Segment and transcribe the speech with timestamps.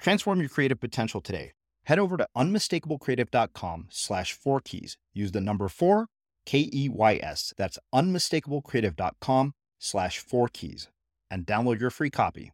[0.00, 1.52] Transform your creative potential today.
[1.84, 4.96] Head over to unmistakablecreative.com slash four keys.
[5.12, 6.06] Use the number four,
[6.46, 7.52] K E Y S.
[7.56, 10.88] That's unmistakablecreative.com slash four keys
[11.30, 12.52] and download your free copy.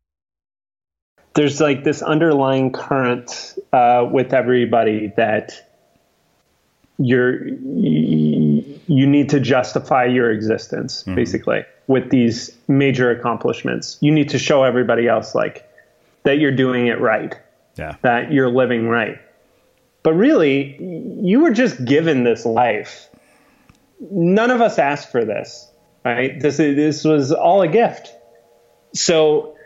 [1.35, 5.71] There's like this underlying current uh, with everybody that
[6.99, 11.15] you're you need to justify your existence mm-hmm.
[11.15, 13.99] basically with these major accomplishments.
[14.01, 15.66] You need to show everybody else like
[16.27, 17.35] that you're doing it right.
[17.77, 17.95] Yeah.
[18.03, 19.19] That you're living right.
[20.03, 20.77] But really,
[21.23, 23.09] you were just given this life.
[24.11, 25.71] None of us asked for this,
[26.05, 26.39] right?
[26.39, 28.13] This this was all a gift.
[28.93, 29.57] So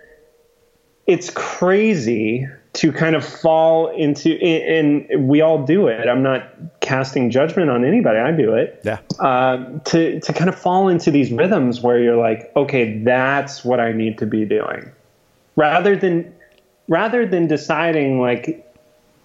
[1.07, 7.29] it's crazy to kind of fall into and we all do it i'm not casting
[7.29, 11.33] judgment on anybody i do it yeah uh, to, to kind of fall into these
[11.33, 14.89] rhythms where you're like okay that's what i need to be doing
[15.57, 16.33] rather than
[16.91, 18.67] rather than deciding like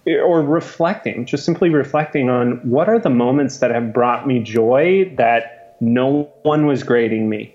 [0.06, 5.12] or reflecting, just simply reflecting on what are the moments that have brought me joy
[5.16, 7.54] that no one was grading me.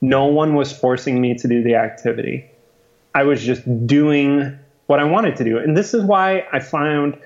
[0.00, 2.50] No one was forcing me to do the activity.
[3.14, 5.58] I was just doing what I wanted to do.
[5.58, 7.18] And this is why I found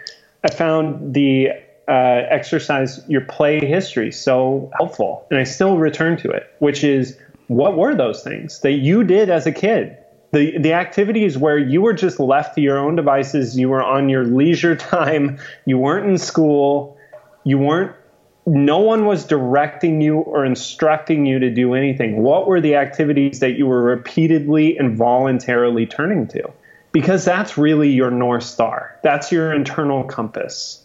[0.42, 1.50] I found the
[1.86, 5.26] uh, exercise your play history so helpful.
[5.30, 9.30] And I still return to it, which is what were those things that you did
[9.30, 9.96] as a kid
[10.32, 13.58] the the activities where you were just left to your own devices.
[13.58, 15.38] You were on your leisure time.
[15.64, 16.98] You weren't in school.
[17.44, 17.96] You weren't
[18.46, 22.22] no one was directing you or instructing you to do anything.
[22.22, 26.50] What were the activities that you were repeatedly and voluntarily turning to?
[26.92, 28.98] Because that's really your north star.
[29.02, 30.84] That's your internal compass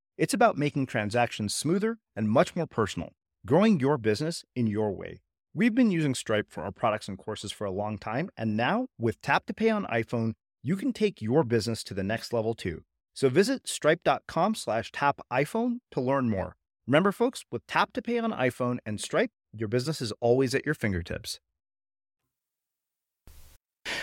[0.21, 3.09] It's about making transactions smoother and much more personal,
[3.43, 5.21] growing your business in your way.
[5.55, 8.85] We've been using Stripe for our products and courses for a long time, and now
[8.99, 12.53] with Tap to Pay on iPhone, you can take your business to the next level
[12.53, 12.83] too.
[13.15, 16.55] So visit stripe.com slash tap iPhone to learn more.
[16.85, 20.67] Remember, folks, with Tap to Pay on iPhone and Stripe, your business is always at
[20.67, 21.39] your fingertips.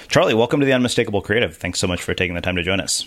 [0.08, 1.56] Charlie, welcome to the Unmistakable Creative.
[1.56, 3.06] Thanks so much for taking the time to join us.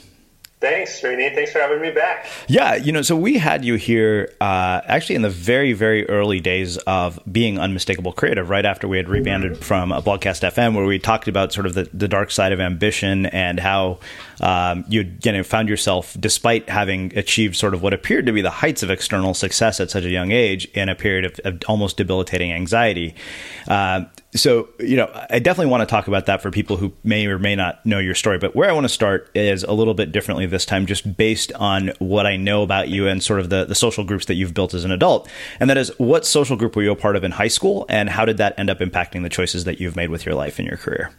[0.62, 1.34] Thanks, Srini.
[1.34, 2.28] Thanks for having me back.
[2.48, 6.40] Yeah, you know, so we had you here uh, actually in the very, very early
[6.40, 10.86] days of being Unmistakable Creative, right after we had rebranded from a Blogcast FM, where
[10.86, 13.98] we talked about sort of the, the dark side of ambition and how
[14.40, 18.42] um, you you know found yourself, despite having achieved sort of what appeared to be
[18.42, 21.60] the heights of external success at such a young age, in a period of, of
[21.68, 23.16] almost debilitating anxiety.
[23.68, 27.26] Uh, so you know i definitely want to talk about that for people who may
[27.26, 29.94] or may not know your story but where i want to start is a little
[29.94, 33.50] bit differently this time just based on what i know about you and sort of
[33.50, 35.30] the, the social groups that you've built as an adult.
[35.60, 38.10] And that is what social group were you a part of in high school and
[38.10, 40.68] how did that end up impacting the choices that you've made with your life and
[40.68, 41.12] your career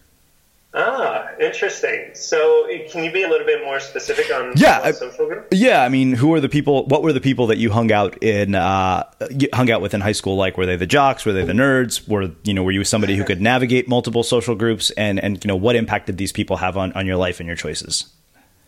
[1.42, 2.10] interesting.
[2.14, 5.48] So, can you be a little bit more specific on yeah, what social group?
[5.50, 6.86] Yeah, I mean, who are the people?
[6.86, 8.54] What were the people that you hung out in?
[8.54, 9.04] Uh,
[9.52, 10.36] hung out with in high school?
[10.36, 11.26] Like, were they the jocks?
[11.26, 12.06] Were they the nerds?
[12.08, 12.62] Were you know?
[12.62, 14.90] Were you somebody who could navigate multiple social groups?
[14.92, 17.46] And and you know, what impact did these people have on on your life and
[17.46, 18.12] your choices?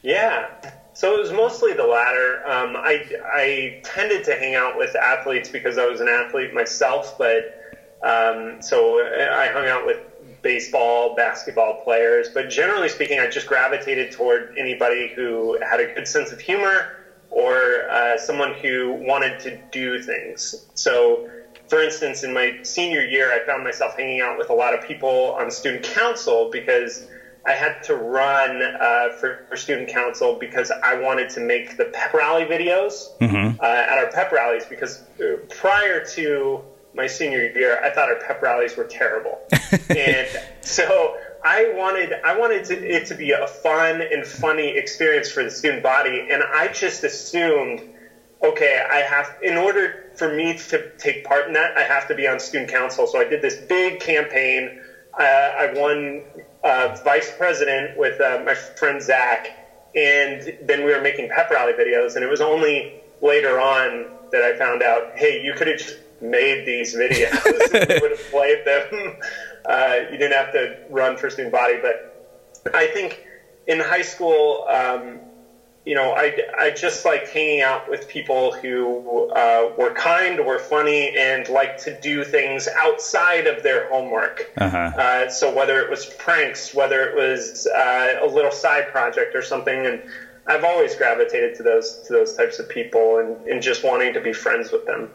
[0.03, 0.49] Yeah.
[0.93, 2.47] So it was mostly the latter.
[2.47, 7.19] Um, I I tended to hang out with athletes because I was an athlete myself,
[7.19, 7.61] but
[8.05, 9.99] um, so I hung out with
[10.45, 16.07] baseball, basketball players, but generally speaking, I just gravitated toward anybody who had a good
[16.07, 16.99] sense of humor
[17.31, 20.67] or uh, someone who wanted to do things.
[20.75, 21.29] So,
[21.69, 24.87] for instance, in my senior year, I found myself hanging out with a lot of
[24.87, 27.09] people on student council because
[27.47, 31.87] I had to run uh, for, for, student council because I wanted to make the
[31.87, 33.61] pep rally videos mm-hmm.
[33.61, 36.63] uh, at our pep rallies because uh, prior to
[36.95, 39.41] my senior year, I thought our pep rallies were terrible,
[39.91, 40.29] and
[40.61, 45.45] so I wanted I wanted to, it to be a fun and funny experience for
[45.45, 47.83] the student body, and I just assumed,
[48.43, 52.15] okay, I have in order for me to take part in that, I have to
[52.15, 53.07] be on student council.
[53.07, 54.81] So I did this big campaign.
[55.19, 56.23] Uh, I won
[56.65, 59.49] uh, vice president with uh, my friend Zach,
[59.95, 64.43] and then we were making pep rally videos, and it was only later on that
[64.43, 67.33] I found out, hey, you could have just made these videos.
[67.95, 69.17] you would have played them.
[69.67, 72.31] Uh, you didn't have to run for student body, but
[72.75, 73.27] I think
[73.67, 75.21] in high school, um,
[75.85, 80.59] you know, I, I just like hanging out with people who uh, were kind, were
[80.59, 84.51] funny, and liked to do things outside of their homework.
[84.57, 84.79] Uh-huh.
[84.79, 89.43] Uh, so whether it was pranks, whether it was uh, a little side project or
[89.43, 90.03] something, and
[90.47, 94.21] I've always gravitated to those to those types of people and, and just wanting to
[94.21, 95.11] be friends with them.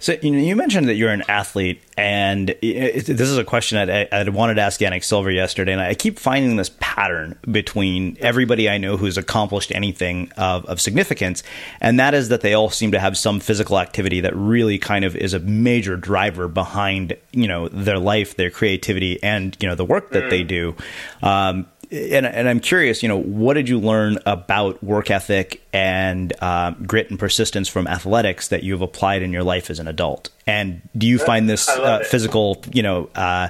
[0.00, 3.78] So you know, you mentioned that you're an athlete, and it, this is a question
[3.78, 8.16] I, I wanted to ask Yanik Silver yesterday, and I keep finding this pattern between
[8.20, 11.44] everybody I know who's accomplished anything of, of significance,
[11.80, 15.04] and that is that they all seem to have some physical activity that really kind
[15.04, 19.76] of is a major driver behind you know their life, their creativity, and you know
[19.76, 20.30] the work that mm.
[20.30, 20.74] they do.
[21.22, 26.32] Um, and, and I'm curious, you know, what did you learn about work ethic and
[26.40, 30.30] uh, grit and persistence from athletics that you've applied in your life as an adult?
[30.46, 33.48] And do you find this uh, physical, you know, uh,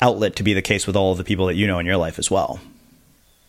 [0.00, 1.96] outlet to be the case with all of the people that you know in your
[1.96, 2.58] life as well?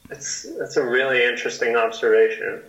[0.09, 2.61] That's that's a really interesting observation.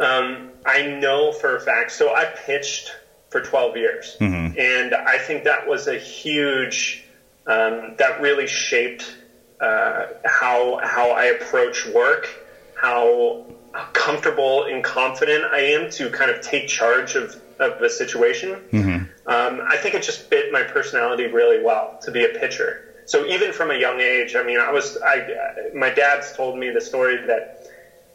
[0.00, 1.92] Um, I know for a fact.
[1.92, 2.92] So I pitched
[3.28, 4.58] for 12 years, mm-hmm.
[4.58, 7.04] and I think that was a huge.
[7.46, 9.16] Um, that really shaped
[9.60, 12.28] uh, how how I approach work,
[12.74, 13.44] how
[13.92, 18.60] comfortable and confident I am to kind of take charge of, of a situation.
[18.72, 19.28] Mm-hmm.
[19.28, 22.86] Um, I think it just fit my personality really well to be a pitcher.
[23.04, 26.70] So even from a young age, I mean, I was I my dad's told me
[26.70, 27.68] the story that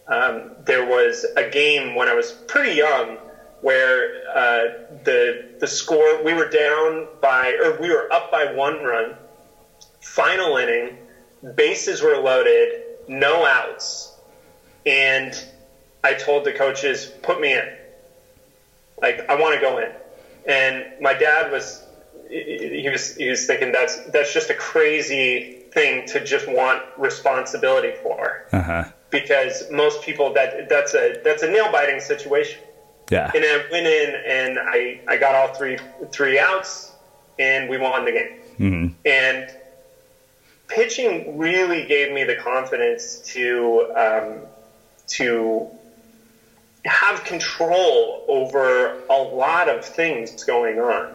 [0.07, 3.17] um, there was a game when I was pretty young
[3.61, 4.63] where uh,
[5.03, 9.15] the the score we were down by or we were up by one run,
[10.01, 10.97] final inning
[11.55, 14.15] bases were loaded, no outs,
[14.85, 15.37] and
[16.03, 17.67] I told the coaches, put me in.
[19.01, 19.91] Like I want to go in.
[20.47, 21.83] And my dad was
[22.29, 27.93] he was he was thinking that's that's just a crazy thing to just want responsibility
[28.03, 28.45] for.
[28.51, 28.85] Uh-huh.
[29.09, 32.61] Because most people that that's a that's a nail biting situation.
[33.11, 33.31] Yeah.
[33.35, 35.77] And I went in and I I got all three
[36.11, 36.93] three outs
[37.39, 38.39] and we won the game.
[38.59, 38.87] Mm-hmm.
[39.05, 39.57] And
[40.67, 44.39] pitching really gave me the confidence to um,
[45.07, 45.69] to
[46.83, 51.13] have control over a lot of things going on.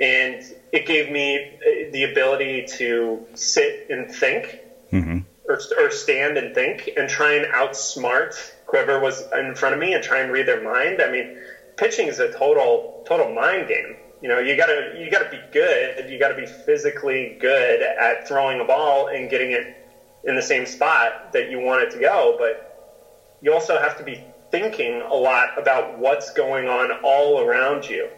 [0.00, 1.58] And it gave me
[1.92, 4.58] the ability to sit and think,
[4.92, 5.18] mm-hmm.
[5.48, 8.34] or, or stand and think, and try and outsmart
[8.66, 11.00] whoever was in front of me and try and read their mind.
[11.00, 11.36] I mean,
[11.76, 16.08] pitching is a total total mind game you know you gotta you gotta be good
[16.08, 19.86] you gotta be physically good at throwing a ball and getting it
[20.24, 24.02] in the same spot that you want it to go but you also have to
[24.02, 28.08] be thinking a lot about what's going on all around you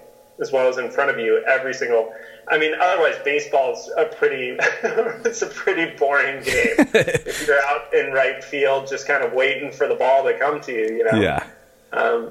[0.40, 2.14] as well as in front of you every single
[2.46, 4.56] I mean otherwise baseball's a pretty
[5.25, 6.76] it's a pretty boring game.
[6.94, 10.60] If you're out in right field just kind of waiting for the ball to come
[10.60, 11.20] to you you know?
[11.20, 11.44] Yeah.
[11.92, 12.30] Um,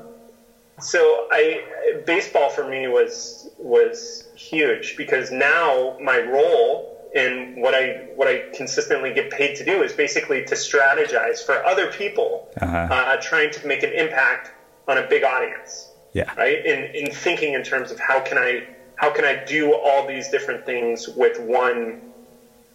[0.80, 8.10] so I baseball for me was was huge because now my role and what I
[8.16, 12.88] what I consistently get paid to do is basically to strategize for other people, uh-huh.
[12.92, 14.52] uh, trying to make an impact
[14.88, 15.90] on a big audience.
[16.14, 16.34] Yeah.
[16.36, 16.66] Right.
[16.66, 18.68] In in thinking in terms of how can I
[18.98, 22.02] how can I do all these different things with one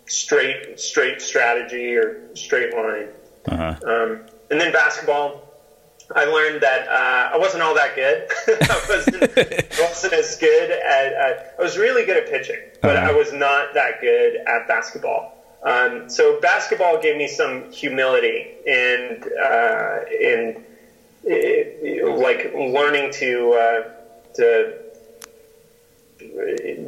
[0.07, 3.09] straight straight strategy or straight line.
[3.47, 3.76] Uh-huh.
[3.87, 5.50] Um, and then basketball
[6.14, 8.29] I learned that uh, I wasn't all that good.
[8.49, 9.21] I, wasn't,
[9.81, 13.11] wasn't, as good at, at, I was really good at pitching, but uh-huh.
[13.11, 15.37] I was not that good at basketball.
[15.62, 20.64] Um, so basketball gave me some humility and uh, in
[21.23, 23.90] like learning to uh,
[24.35, 24.79] to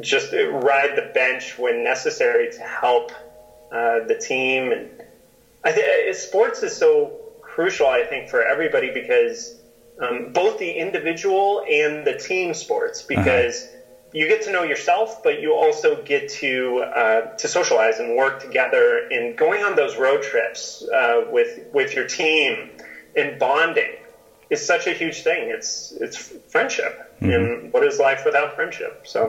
[0.01, 3.11] just ride the bench when necessary to help
[3.71, 4.89] uh, the team and
[5.63, 7.22] I think sports is so
[7.53, 9.55] crucial, I think, for everybody because
[10.01, 13.23] um, both the individual and the team sports, uh-huh.
[13.23, 13.77] because uh-huh.
[14.13, 18.41] you get to know yourself, but you also get to uh, to socialize and work
[18.41, 19.07] together.
[19.11, 22.71] And going on those road trips uh, with with your team
[23.15, 23.95] and bonding
[24.49, 25.49] is such a huge thing.
[25.49, 26.17] It's it's
[26.49, 27.31] friendship, mm-hmm.
[27.31, 29.05] and what is life without friendship?
[29.05, 29.27] So.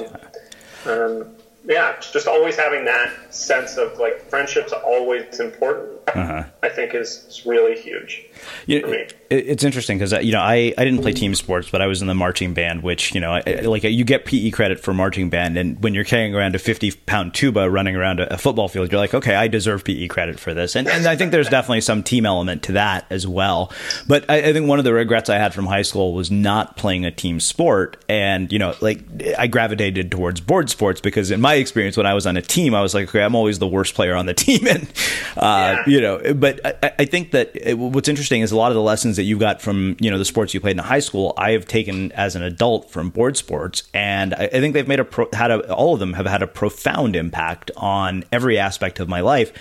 [0.86, 5.93] Um, yeah, just always having that sense of like friendship's always important.
[6.08, 6.44] Uh-huh.
[6.62, 8.24] I think is, really huge.
[8.66, 11.82] You know, it's interesting because uh, you know I, I didn't play team sports, but
[11.82, 14.80] I was in the marching band, which you know I, like you get PE credit
[14.80, 18.34] for marching band, and when you're carrying around a 50 pound tuba running around a,
[18.34, 21.16] a, football field, you're like, okay, I deserve PE credit for this, and, and I
[21.16, 23.72] think there's definitely some team element to that as well.
[24.06, 26.76] But I, I think one of the regrets I had from high school was not
[26.76, 29.00] playing a team sport, and you know like
[29.38, 32.74] I gravitated towards board sports because in my experience when I was on a team,
[32.74, 34.92] I was like, okay, I'm always the worst player on the team, and
[35.36, 35.93] uh, yeah.
[35.94, 38.82] You know, but I, I think that it, what's interesting is a lot of the
[38.82, 41.52] lessons that you got from you know the sports you played in high school, I
[41.52, 45.04] have taken as an adult from board sports, and I, I think they've made a
[45.04, 49.08] pro, had a, all of them have had a profound impact on every aspect of
[49.08, 49.52] my life.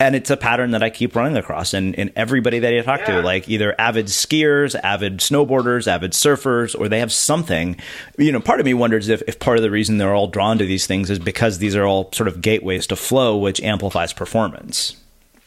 [0.00, 3.00] And it's a pattern that I keep running across in, in everybody that I talk
[3.00, 3.16] yeah.
[3.16, 7.76] to, like either avid skiers, avid snowboarders, avid surfers, or they have something.
[8.18, 10.58] You know, part of me wonders if, if part of the reason they're all drawn
[10.58, 14.14] to these things is because these are all sort of gateways to flow, which amplifies
[14.14, 14.96] performance.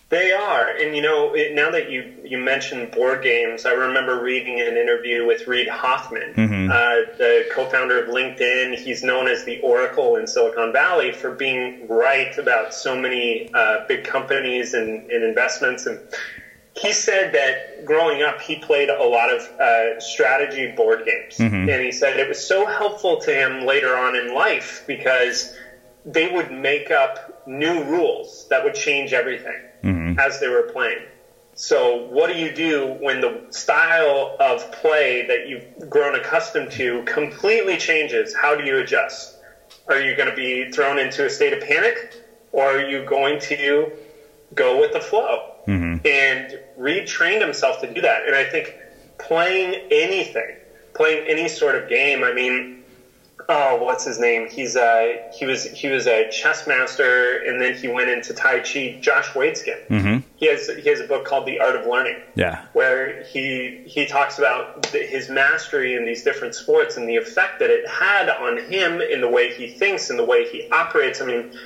[0.10, 4.22] They are, and you know, it, now that you you mentioned board games, I remember
[4.22, 6.72] reading an interview with Reid Hoffman, mm-hmm.
[6.72, 8.76] uh, the co-founder of LinkedIn.
[8.76, 13.86] He's known as the Oracle in Silicon Valley for being right about so many uh,
[13.90, 15.86] big companies and, and, investments.
[15.86, 16.00] And
[16.80, 21.68] he said that growing up, he played a lot of uh, strategy board games, mm-hmm.
[21.68, 25.54] and he said it was so helpful to him later on in life because
[26.06, 30.20] they would make up new rules that would change everything mm-hmm.
[30.20, 31.00] as they were playing.
[31.56, 37.04] So, what do you do when the style of play that you've grown accustomed to
[37.06, 38.36] completely changes?
[38.36, 39.38] How do you adjust?
[39.88, 43.40] Are you going to be thrown into a state of panic, or are you going
[43.42, 43.92] to
[44.54, 45.56] go with the flow?
[45.68, 46.06] Mm-hmm.
[46.06, 48.28] And Reid trained himself to do that.
[48.28, 48.76] And I think
[49.18, 50.58] playing anything,
[50.94, 52.77] playing any sort of game, I mean,
[53.50, 54.50] oh, what's his name?
[54.50, 58.60] He's uh, he was he was a chess master, and then he went into Tai
[58.60, 59.00] Chi.
[59.02, 59.88] Josh Waitzkin.
[59.88, 60.18] Mm-hmm.
[60.36, 62.18] He has he has a book called The Art of Learning.
[62.36, 67.60] Yeah, where he he talks about his mastery in these different sports and the effect
[67.60, 71.22] that it had on him in the way he thinks and the way he operates.
[71.22, 71.58] I mean.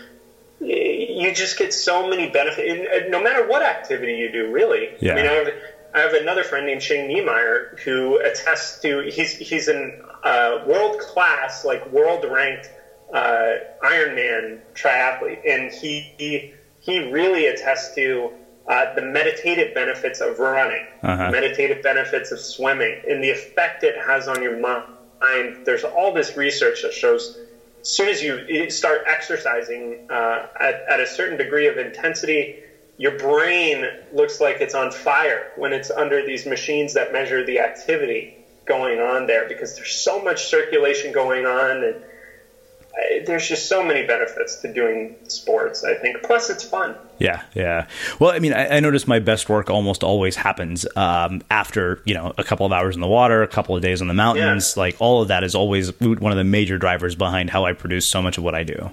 [0.63, 4.51] You just get so many benefits, no matter what activity you do.
[4.51, 5.13] Really, yeah.
[5.13, 5.47] I mean, I have,
[5.95, 10.99] I have another friend named Shane Niemeyer who attests to he's he's an uh, world
[10.99, 12.69] class, like world ranked
[13.13, 18.31] uh, Ironman triathlete, and he, he he really attests to
[18.67, 21.29] uh, the meditative benefits of running, uh-huh.
[21.29, 25.57] meditative benefits of swimming, and the effect it has on your mind.
[25.65, 27.37] There's all this research that shows
[27.81, 32.59] as soon as you start exercising uh, at, at a certain degree of intensity,
[32.97, 37.59] your brain looks like it's on fire when it's under these machines that measure the
[37.59, 43.67] activity going on there because there's so much circulation going on and uh, there's just
[43.69, 46.21] so many benefits to doing sports i think.
[46.23, 46.95] Plus it's fun.
[47.19, 47.87] Yeah yeah.
[48.19, 52.13] Well i mean i, I notice my best work almost always happens um, after you
[52.13, 54.73] know a couple of hours in the water a couple of days on the mountains.
[54.75, 54.81] Yeah.
[54.81, 58.05] like all of that is always one of the major drivers behind how i produce
[58.05, 58.91] so much of what i do.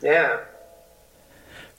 [0.00, 0.38] Yeah.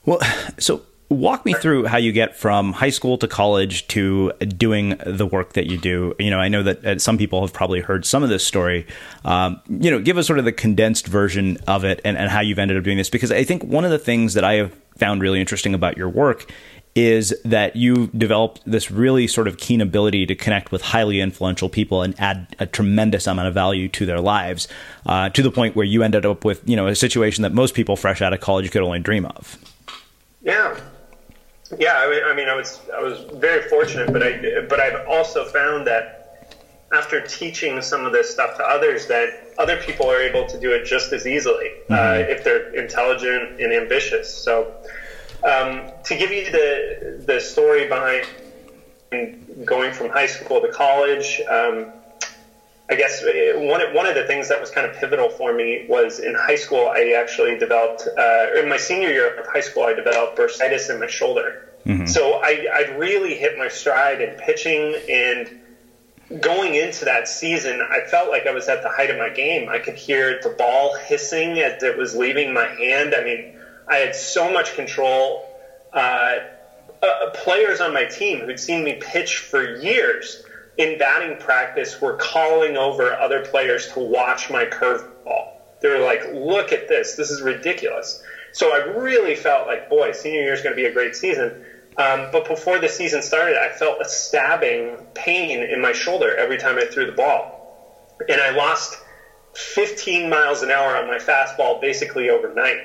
[0.06, 0.20] Well
[0.60, 5.26] so walk me through how you get from high school to college to doing the
[5.26, 6.16] work that you do.
[6.20, 8.88] You know, I know that uh, some people have probably heard some of this story.
[9.24, 12.42] Um, you know, give us sort of the condensed version of it and, and how
[12.42, 13.10] you've ended up doing this.
[13.10, 16.10] Because I think one of the things that I have found really interesting about your
[16.10, 16.52] work
[16.96, 21.68] is that you've developed this really sort of keen ability to connect with highly influential
[21.68, 24.70] people and add a tremendous amount of value to their lives
[25.06, 27.76] uh, to the point where you ended up with you know a situation that most
[27.76, 29.58] people fresh out of college could only dream of.
[30.42, 30.80] Yeah,
[31.78, 35.08] yeah, I mean, I mean, I was I was very fortunate, but I but I've
[35.08, 36.22] also found that
[36.94, 40.72] after teaching some of this stuff to others, that other people are able to do
[40.72, 42.30] it just as easily uh, mm-hmm.
[42.30, 44.32] uh, if they're intelligent and ambitious.
[44.32, 44.74] So,
[45.44, 48.28] um, to give you the the story behind
[49.64, 51.42] going from high school to college.
[51.50, 51.88] Um,
[52.88, 55.86] I guess uh, one one of the things that was kind of pivotal for me
[55.88, 56.88] was in high school.
[56.88, 59.84] I actually developed uh, in my senior year of high school.
[59.84, 61.66] I developed bursitis in my shoulder.
[61.86, 62.06] Mm-hmm.
[62.06, 65.50] So I I'd really hit my stride in pitching and
[66.42, 67.82] going into that season.
[67.82, 69.68] I felt like I was at the height of my game.
[69.70, 73.16] I could hear the ball hissing as it was leaving my hand.
[73.16, 73.56] I mean,
[73.88, 75.44] I had so much control.
[75.92, 76.40] Uh,
[77.02, 80.42] uh, players on my team who'd seen me pitch for years
[80.78, 85.50] in batting practice we were calling over other players to watch my curveball.
[85.82, 87.16] They were like, look at this.
[87.16, 88.22] This is ridiculous.
[88.52, 91.54] So I really felt like, boy, senior year is going to be a great season.
[91.98, 96.58] Um, but before the season started, I felt a stabbing pain in my shoulder every
[96.58, 97.52] time I threw the ball.
[98.28, 98.98] And I lost
[99.54, 102.78] 15 miles an hour on my fastball basically overnight.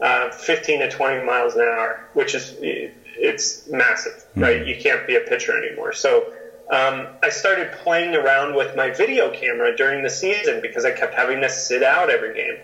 [0.00, 4.60] Uh, 15 to 20 miles an hour, which is, it's massive, right?
[4.60, 4.68] Mm-hmm.
[4.68, 5.92] You can't be a pitcher anymore.
[5.92, 6.28] So
[6.70, 11.14] um, I started playing around with my video camera during the season because I kept
[11.14, 12.58] having to sit out every game.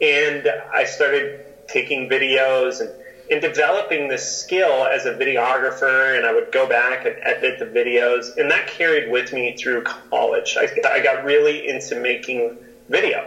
[0.00, 2.90] And I started taking videos and,
[3.30, 6.16] and developing this skill as a videographer.
[6.16, 8.34] And I would go back and edit the videos.
[8.36, 10.56] And that carried with me through college.
[10.58, 12.50] I, I got really into making
[12.88, 13.26] video.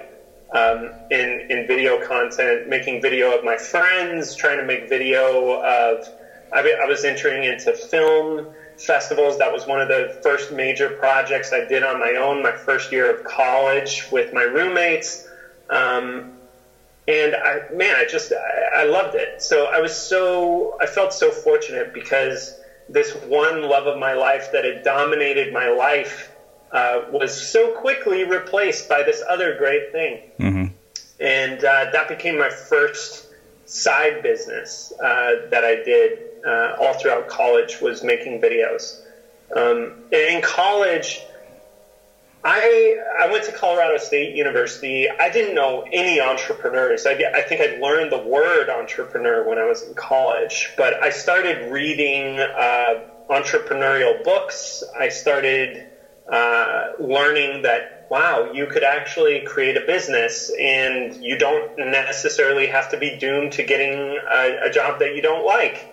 [0.51, 6.09] Um, in, in video content, making video of my friends, trying to make video of,
[6.53, 8.45] I, I was entering into film,
[8.77, 9.37] festivals.
[9.39, 12.91] That was one of the first major projects I did on my own, my first
[12.91, 15.27] year of college with my roommates.
[15.69, 16.33] Um,
[17.07, 19.41] and I, man, I just, I, I loved it.
[19.41, 22.59] So I was so, I felt so fortunate because
[22.89, 26.31] this one love of my life that had dominated my life
[26.71, 30.21] uh, was so quickly replaced by this other great thing.
[30.39, 30.65] Mm-hmm.
[31.19, 33.27] And uh, that became my first
[33.65, 38.95] side business uh, that I did uh, all throughout college was making videos.
[39.55, 41.25] Um, in college,
[42.43, 45.07] I I went to Colorado State University.
[45.19, 47.05] I didn't know any entrepreneurs.
[47.05, 51.09] I, I think I learned the word entrepreneur when I was in college, but I
[51.09, 54.83] started reading uh, entrepreneurial books.
[54.97, 55.83] I started
[56.31, 62.87] uh, learning that wow, you could actually create a business, and you don't necessarily have
[62.89, 65.89] to be doomed to getting a, a job that you don't like.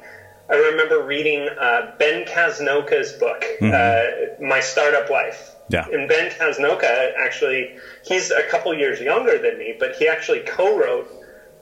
[0.48, 3.72] I remember reading uh, Ben Casnocha's book, mm-hmm.
[3.72, 5.54] uh, My Startup Life.
[5.68, 5.86] Yeah.
[5.90, 10.76] And Ben Casnocha, actually, he's a couple years younger than me, but he actually co
[10.76, 11.10] wrote,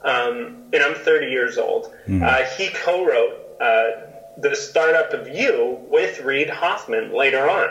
[0.03, 2.23] um, and I'm 30 years old, mm-hmm.
[2.23, 3.91] uh, he co wrote uh,
[4.37, 7.69] The Startup of You with Reid Hoffman later on.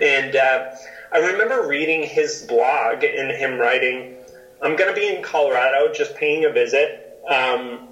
[0.00, 0.70] And uh,
[1.10, 4.16] I remember reading his blog and him writing,
[4.60, 7.22] I'm going to be in Colorado just paying a visit.
[7.26, 7.87] Um,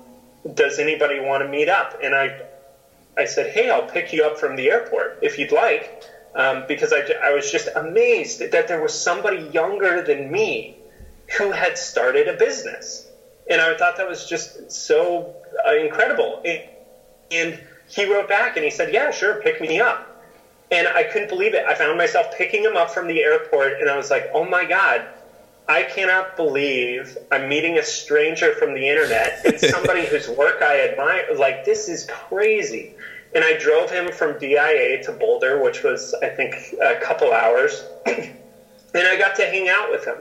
[0.55, 1.95] does anybody want to meet up?
[2.03, 2.37] And I,
[3.17, 5.93] I said, hey, I'll pick you up from the airport if you'd like,
[6.35, 10.75] um, because I, I was just amazed that there was somebody younger than me
[11.39, 13.07] who had started a business.
[13.49, 15.33] And I thought that was just so
[15.67, 16.41] uh, incredible.
[16.45, 16.61] And,
[17.31, 20.09] and he wrote back and he said, yeah, sure, pick me up.
[20.71, 21.63] And I couldn't believe it.
[21.67, 24.65] I found myself picking him up from the airport and I was like, oh my
[24.65, 25.07] God,
[25.69, 30.81] I cannot believe I'm meeting a stranger from the internet and somebody whose work I
[30.81, 31.27] admire.
[31.35, 32.93] Like, this is crazy.
[33.35, 37.85] And I drove him from DIA to Boulder, which was, I think, a couple hours.
[38.07, 38.37] and
[38.95, 40.17] I got to hang out with him.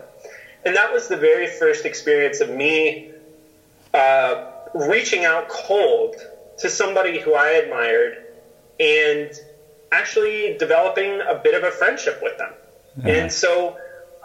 [0.65, 3.12] And that was the very first experience of me
[3.93, 6.15] uh, reaching out cold
[6.58, 8.17] to somebody who I admired
[8.79, 9.31] and
[9.91, 12.53] actually developing a bit of a friendship with them.
[12.97, 13.08] Mm-hmm.
[13.08, 13.77] And so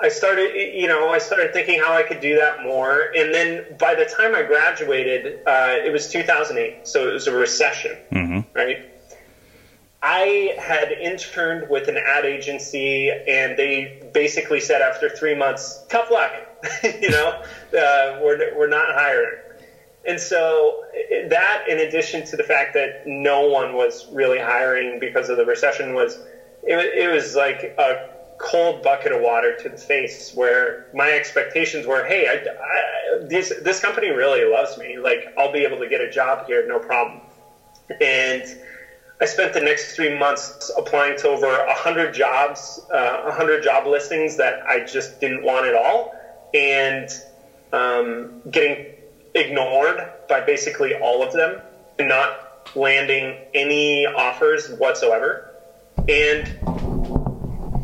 [0.02, 3.12] I started, you know, I started thinking how I could do that more.
[3.14, 7.32] And then by the time I graduated, uh, it was 2008, so it was a
[7.32, 8.40] recession, mm-hmm.
[8.56, 8.90] right?
[10.02, 16.10] I had interned with an ad agency, and they basically said after three months, tough
[16.10, 16.32] luck,
[16.82, 17.42] you know,
[17.78, 19.38] uh, we're, we're not hiring.
[20.06, 20.84] And so
[21.28, 25.44] that, in addition to the fact that no one was really hiring because of the
[25.44, 26.18] recession, was
[26.62, 28.08] it, it was like a
[28.40, 33.52] cold bucket of water to the face where my expectations were, hey, I, I, this,
[33.60, 34.98] this company really loves me.
[34.98, 37.20] Like, I'll be able to get a job here, no problem.
[38.00, 38.44] And
[39.20, 44.36] I spent the next three months applying to over 100 jobs, uh, 100 job listings
[44.36, 46.14] that I just didn't want at all,
[46.54, 47.08] and
[47.74, 48.86] um, getting
[49.34, 51.60] ignored by basically all of them
[51.98, 52.30] and not
[52.74, 55.44] landing any offers whatsoever.
[56.08, 56.54] And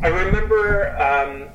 [0.03, 1.49] I remember um,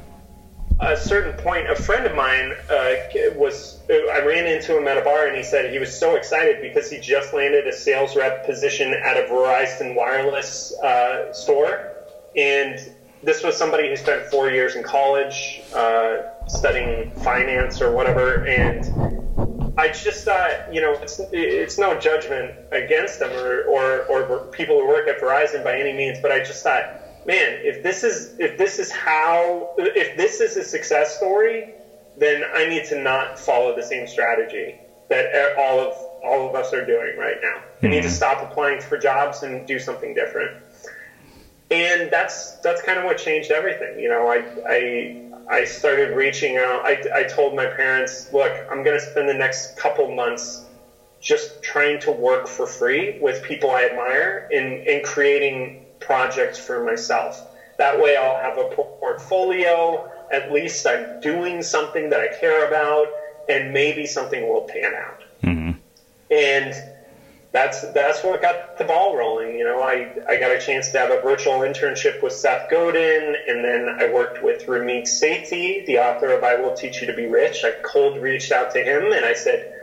[0.80, 2.96] a certain point, a friend of mine uh,
[3.36, 6.60] was, I ran into him at a bar and he said he was so excited
[6.60, 11.92] because he just landed a sales rep position at a Verizon wireless uh, store.
[12.36, 12.80] And
[13.22, 18.46] this was somebody who spent four years in college uh, studying finance or whatever.
[18.48, 24.40] And I just thought, you know, it's, it's no judgment against them or, or, or
[24.48, 28.04] people who work at Verizon by any means, but I just thought, man, if this
[28.04, 31.74] is if this is how if this is a success story,
[32.18, 34.76] then I need to not follow the same strategy
[35.10, 37.58] that all of all of us are doing right now.
[37.58, 37.86] Mm-hmm.
[37.86, 38.16] I need to mm-hmm.
[38.16, 40.58] stop applying for jobs and do something different.
[41.70, 44.00] And that's that's kind of what changed everything.
[44.00, 46.86] You know, I I I started reaching out.
[46.86, 50.66] I, I told my parents, look, I'm going to spend the next couple months
[51.20, 56.84] just trying to work for free with people I admire and, and creating projects for
[56.84, 57.42] myself.
[57.78, 60.12] That way I'll have a portfolio.
[60.32, 63.08] At least I'm doing something that I care about,
[63.50, 65.24] and maybe something will pan out.
[65.44, 65.72] Mm-hmm.
[66.30, 66.74] And
[67.52, 69.58] that's that's what got the ball rolling.
[69.58, 73.36] You know, I, I got a chance to have a virtual internship with Seth Godin,
[73.48, 77.14] and then I worked with Ramit Sethi, the author of I Will Teach You to
[77.14, 77.64] Be Rich.
[77.66, 79.74] I cold reached out to him and I said,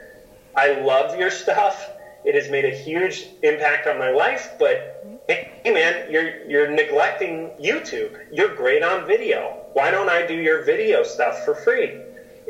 [0.57, 1.91] I love your stuff.
[2.29, 7.53] It has made a huge impact on my life, but hey man, you're you're neglecting
[7.59, 8.19] YouTube.
[8.31, 9.65] You're great on video.
[9.73, 11.91] Why don't I do your video stuff for free?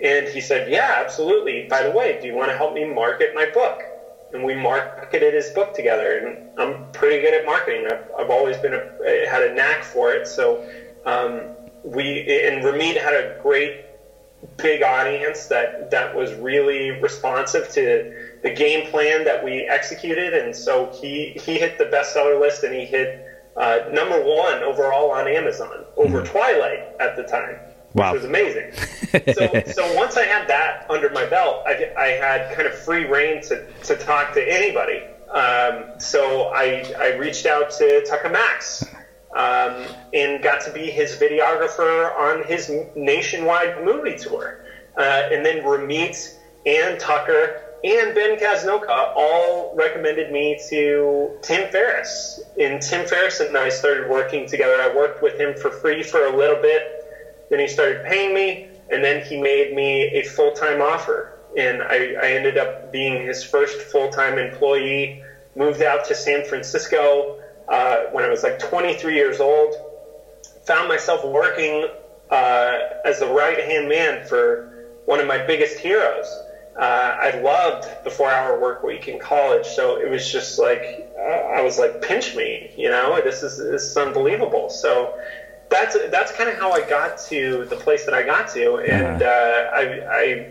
[0.02, 1.68] And he said, Yeah, absolutely.
[1.68, 3.80] By the way, do you want to help me market my book?
[4.32, 6.18] And we marketed his book together.
[6.18, 7.86] And I'm pretty good at marketing.
[7.88, 10.26] I've, I've always been a, had a knack for it.
[10.26, 10.68] So
[11.04, 13.84] um, we and Ramit had a great
[14.56, 20.54] big audience that that was really responsive to the game plan that we executed, and
[20.54, 23.24] so he he hit the bestseller list and he hit
[23.56, 26.32] uh, number one overall on Amazon over mm-hmm.
[26.32, 27.58] Twilight at the time.
[27.94, 28.12] wow.
[28.12, 28.72] which was amazing.
[29.34, 33.04] so, so once I had that under my belt, I, I had kind of free
[33.04, 35.02] reign to, to talk to anybody.
[35.34, 38.84] Um, so I, I reached out to Tucker Max
[39.34, 44.64] um, and got to be his videographer on his nationwide movie tour.
[44.96, 46.36] Uh, and then Ramit
[46.66, 52.40] and Tucker and Ben Casnocha all recommended me to Tim Ferriss.
[52.58, 54.80] And Tim Ferriss and I started working together.
[54.80, 56.82] I worked with him for free for a little bit.
[57.50, 61.38] Then he started paying me, and then he made me a full time offer.
[61.56, 65.22] And I, I ended up being his first full time employee.
[65.54, 69.74] Moved out to San Francisco uh, when I was like 23 years old.
[70.64, 71.86] Found myself working
[72.30, 74.68] uh, as the right hand man for
[75.06, 76.42] one of my biggest heroes
[76.78, 79.66] uh, I loved the four hour work week in college.
[79.66, 83.56] So it was just like, uh, I was like, pinch me, you know, this is,
[83.56, 84.68] this is unbelievable.
[84.68, 85.16] So
[85.70, 88.76] that's, that's kind of how I got to the place that I got to.
[88.76, 90.46] And, uh, I, I,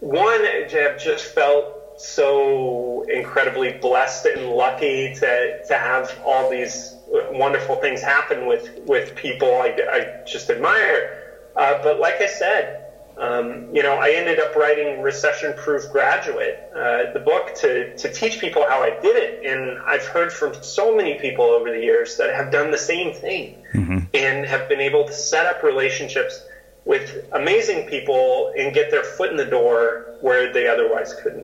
[0.00, 6.96] one, have just felt so incredibly blessed and lucky to, to have all these
[7.30, 11.20] wonderful things happen with, with people I, I just admire.
[11.56, 12.84] Uh, but like I said,
[13.16, 18.12] um, you know, I ended up writing Recession Proof Graduate, uh, the book to, to
[18.12, 19.46] teach people how I did it.
[19.46, 23.14] And I've heard from so many people over the years that have done the same
[23.14, 23.98] thing mm-hmm.
[24.14, 26.44] and have been able to set up relationships
[26.84, 31.43] with amazing people and get their foot in the door where they otherwise couldn't.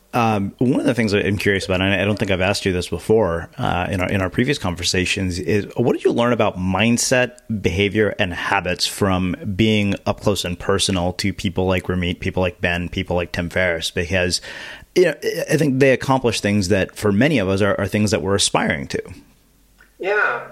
[0.13, 2.73] Um, one of the things I'm curious about, and I don't think I've asked you
[2.73, 6.57] this before uh, in our in our previous conversations, is what did you learn about
[6.57, 12.41] mindset, behavior, and habits from being up close and personal to people like Ramit, people
[12.41, 13.89] like Ben, people like Tim Ferriss?
[13.89, 14.41] Because
[14.95, 15.15] you know,
[15.49, 18.35] I think they accomplish things that, for many of us, are, are things that we're
[18.35, 19.01] aspiring to.
[19.97, 20.45] Yeah,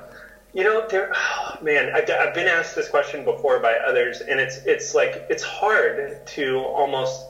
[0.54, 4.40] you know, there, oh, man, I've, I've been asked this question before by others, and
[4.40, 7.29] it's it's like it's hard to almost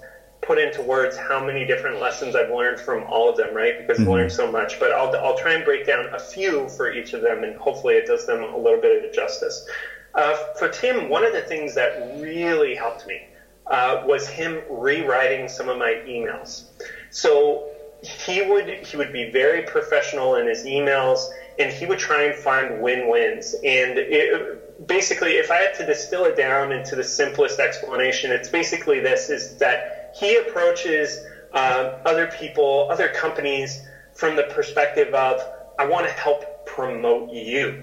[0.49, 3.77] put into words how many different lessons I've learned from all of them, right?
[3.77, 4.09] Because mm-hmm.
[4.09, 4.79] I've learned so much.
[4.79, 7.93] But I'll I'll try and break down a few for each of them, and hopefully
[7.93, 9.67] it does them a little bit of justice.
[10.15, 13.27] Uh, for Tim, one of the things that really helped me
[13.67, 16.63] uh, was him rewriting some of my emails.
[17.12, 17.69] So
[18.01, 21.19] he would he would be very professional in his emails
[21.59, 23.53] and he would try and find win-wins.
[23.53, 28.47] And it, basically, if I had to distill it down into the simplest explanation, it's
[28.47, 31.22] basically this: is that he approaches
[31.54, 33.82] uh, other people, other companies,
[34.13, 35.41] from the perspective of,
[35.78, 37.78] I want to help promote you.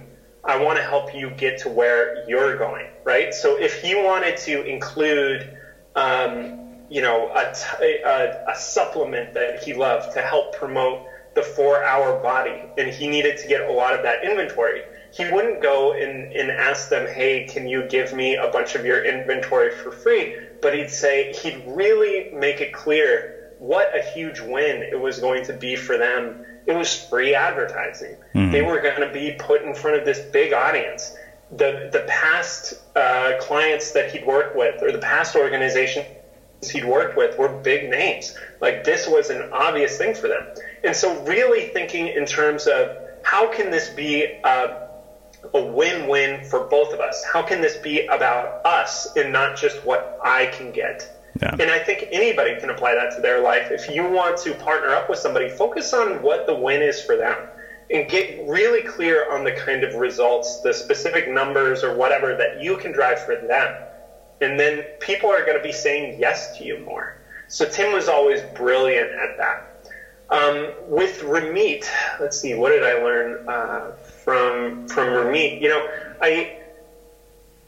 [0.45, 3.33] I want to help you get to where you're going, right?
[3.35, 5.49] So if he wanted to include,
[5.97, 6.53] um,
[6.89, 10.99] you know, a, t- a, a supplement that he loved to help promote
[11.35, 14.83] the four hour body and he needed to get a lot of that inventory.
[15.11, 18.85] He wouldn't go and, and ask them, hey, can you give me a bunch of
[18.85, 20.35] your inventory for free?
[20.61, 25.45] But he'd say, he'd really make it clear what a huge win it was going
[25.45, 26.45] to be for them.
[26.67, 28.17] It was free advertising.
[28.35, 28.53] Mm-hmm.
[28.53, 31.17] They were going to be put in front of this big audience.
[31.51, 36.05] The, the past uh, clients that he'd worked with or the past organization
[36.63, 38.37] he'd worked with were big names.
[38.61, 40.47] Like this was an obvious thing for them.
[40.83, 44.86] And so, really thinking in terms of how can this be a,
[45.55, 47.23] a win win for both of us?
[47.25, 51.09] How can this be about us and not just what I can get?
[51.41, 51.55] Yeah.
[51.59, 53.71] And I think anybody can apply that to their life.
[53.71, 57.17] If you want to partner up with somebody, focus on what the win is for
[57.17, 57.37] them
[57.91, 62.59] and get really clear on the kind of results, the specific numbers or whatever that
[62.59, 63.77] you can drive for them.
[64.41, 67.17] And then people are going to be saying yes to you more.
[67.49, 69.63] So Tim was always brilliant at that.
[70.29, 71.87] Um, with Ramit,
[72.19, 73.93] let's see, what did I learn uh,
[74.27, 75.63] from from Ramit?
[75.63, 75.89] You know,
[76.21, 76.59] I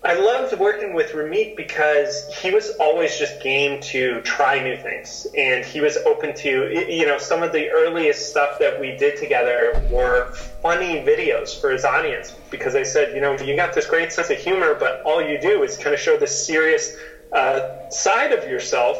[0.04, 5.26] I loved working with Ramit because he was always just game to try new things,
[5.36, 6.50] and he was open to
[6.92, 10.26] you know some of the earliest stuff that we did together were
[10.62, 14.28] funny videos for his audience because I said, you know, you got this great sense
[14.28, 16.94] of humor, but all you do is kind of show this serious
[17.32, 18.98] uh, side of yourself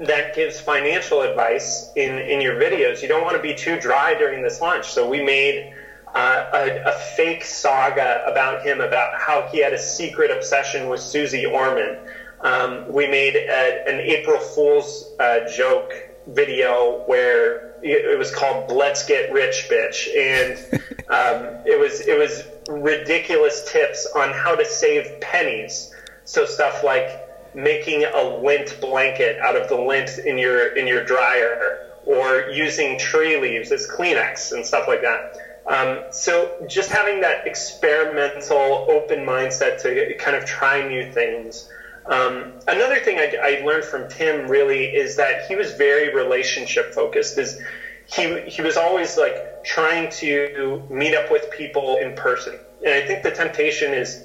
[0.00, 3.02] that gives financial advice in, in your videos.
[3.02, 4.90] You don't want to be too dry during this launch.
[4.90, 5.72] So we made
[6.14, 11.00] uh, a, a, fake saga about him, about how he had a secret obsession with
[11.00, 11.98] Susie Orman.
[12.40, 15.92] Um, we made a, an April Fool's uh, joke
[16.26, 22.44] video where it was called "Let's Get Rich, Bitch," and um, it was it was
[22.68, 25.94] ridiculous tips on how to save pennies.
[26.24, 31.04] So stuff like making a lint blanket out of the lint in your in your
[31.04, 35.36] dryer or using tree leaves as Kleenex and stuff like that.
[35.66, 41.68] Um, so just having that experimental, open mindset to kind of try new things.
[42.06, 46.92] Um, another thing I, I, learned from Tim really is that he was very relationship
[46.92, 47.38] focused.
[47.38, 47.60] Is
[48.06, 53.06] he he was always like trying to meet up with people in person, and I
[53.06, 54.24] think the temptation is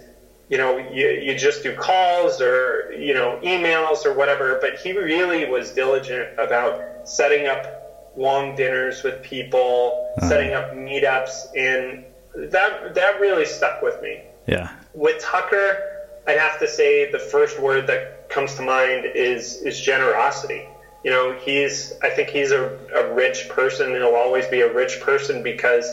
[0.50, 4.58] you know, you, you just do calls or, you know, emails or whatever.
[4.62, 7.77] But he really was diligent about setting up
[8.18, 10.30] long dinners with people, uh-huh.
[10.30, 11.56] setting up meetups.
[11.56, 12.04] And
[12.52, 14.24] that, that really stuck with me.
[14.48, 14.72] Yeah.
[14.94, 19.80] With Tucker, I'd have to say the first word that comes to mind is, is
[19.80, 20.68] generosity.
[21.04, 24.74] You know, he's, I think he's a, a rich person and he'll always be a
[24.74, 25.86] rich person because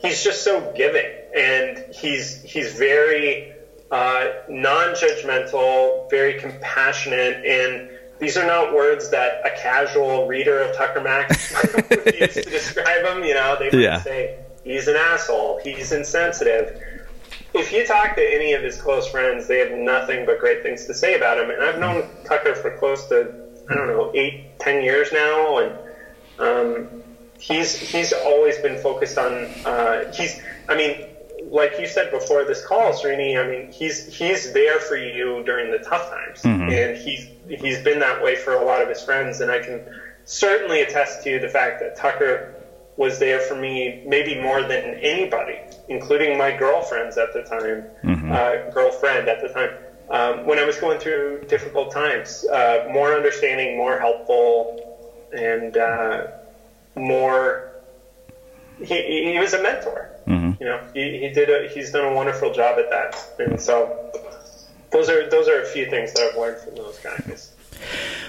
[0.00, 3.52] he's just so giving and he's, he's very,
[3.90, 11.00] uh, non-judgmental, very compassionate, and these are not words that a casual reader of Tucker
[11.00, 13.24] Max would use to describe him.
[13.24, 14.00] You know, they would yeah.
[14.02, 16.82] say he's an asshole, he's insensitive.
[17.54, 20.86] If you talk to any of his close friends, they have nothing but great things
[20.86, 21.50] to say about him.
[21.50, 23.34] And I've known Tucker for close to
[23.68, 25.78] I don't know eight, ten years now, and
[26.38, 27.02] um,
[27.38, 29.32] he's he's always been focused on.
[29.64, 31.06] Uh, he's I mean
[31.50, 35.70] like you said before this call, Srini, I mean, he's he's there for you during
[35.70, 36.70] the tough times, mm-hmm.
[36.70, 39.86] and he's he's been that way for a lot of his friends, and I can
[40.24, 42.54] certainly attest to the fact that Tucker
[42.96, 48.32] was there for me maybe more than anybody, including my girlfriends at the time, mm-hmm.
[48.32, 49.70] uh, girlfriend at the time.
[50.08, 56.28] Um, when I was going through difficult times, uh, more understanding, more helpful, and uh,
[56.94, 57.72] more.
[58.78, 60.15] He, he was a mentor.
[60.26, 60.62] Mm-hmm.
[60.62, 64.10] You know, he, he did a, he's done a wonderful job at that, and so
[64.90, 67.52] those are those are a few things that I've learned from those guys.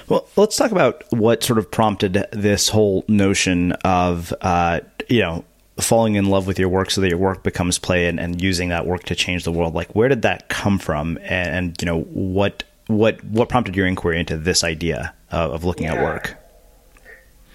[0.07, 5.43] Well, let's talk about what sort of prompted this whole notion of, uh, you know,
[5.79, 8.69] falling in love with your work so that your work becomes play and, and using
[8.69, 9.73] that work to change the world.
[9.73, 11.17] Like, where did that come from?
[11.23, 15.63] And, and you know, what what what prompted your inquiry into this idea of, of
[15.63, 15.95] looking yeah.
[15.95, 16.37] at work?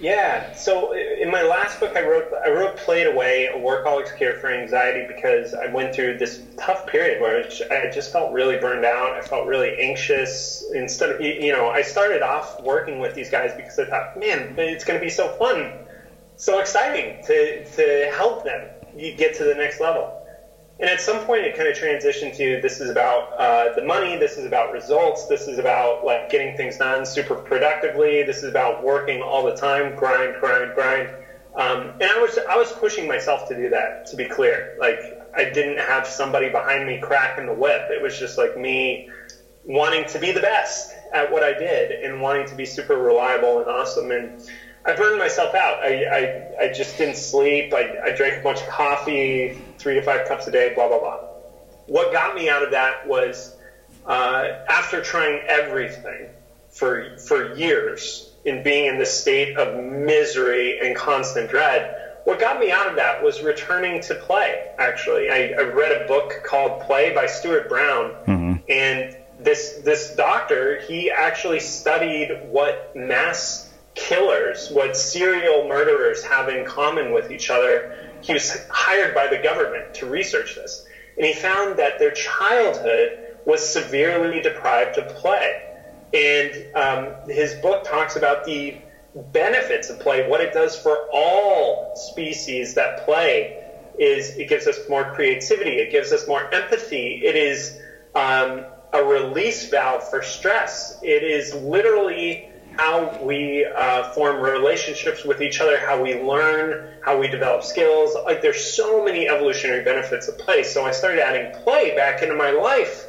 [0.03, 0.50] Yeah.
[0.50, 4.34] So in my last book, I wrote I wrote "Play It Away: A Workaholic's Cure
[4.34, 8.84] for Anxiety" because I went through this tough period where I just felt really burned
[8.84, 9.12] out.
[9.12, 10.64] I felt really anxious.
[10.74, 14.57] Instead of you know, I started off working with these guys because I thought, man,
[14.59, 15.72] it's going to be so fun,
[16.34, 18.70] so exciting to to help them
[19.16, 20.22] get to the next level.
[20.83, 24.16] And at some point, it kind of transitioned to this is about uh, the money,
[24.16, 28.49] this is about results, this is about like getting things done super productively, this is
[28.49, 31.09] about working all the time, grind, grind, grind.
[31.55, 34.07] Um, and I was I was pushing myself to do that.
[34.07, 34.99] To be clear, like
[35.37, 37.83] I didn't have somebody behind me cracking the whip.
[37.89, 39.05] It was just like me
[39.64, 43.61] wanting to be the best at what I did and wanting to be super reliable
[43.61, 44.11] and awesome.
[44.11, 44.33] And
[44.85, 45.83] I burned myself out.
[45.83, 47.72] I, I, I just didn't sleep.
[47.72, 50.99] I, I drank a bunch of coffee, three to five cups a day, blah, blah,
[50.99, 51.18] blah.
[51.87, 53.55] What got me out of that was
[54.07, 56.28] uh, after trying everything
[56.70, 62.59] for, for years in being in this state of misery and constant dread, what got
[62.61, 65.28] me out of that was returning to play, actually.
[65.28, 68.53] I, I read a book called Play by Stuart Brown, mm-hmm.
[68.68, 73.72] and this, this doctor, he actually studied what mass
[74.09, 77.92] killers, what serial murderers have in common with each other.
[78.20, 80.84] He was hired by the government to research this.
[81.16, 85.62] And he found that their childhood was severely deprived of play.
[86.12, 88.76] And um, his book talks about the
[89.14, 93.62] benefits of play, what it does for all species that play
[93.98, 97.78] is it gives us more creativity, it gives us more empathy, it is
[98.14, 100.98] um, a release valve for stress.
[101.03, 107.18] It is literally how we uh, form relationships with each other, how we learn, how
[107.18, 108.14] we develop skills.
[108.25, 110.62] Like there's so many evolutionary benefits of play.
[110.62, 113.07] So I started adding play back into my life,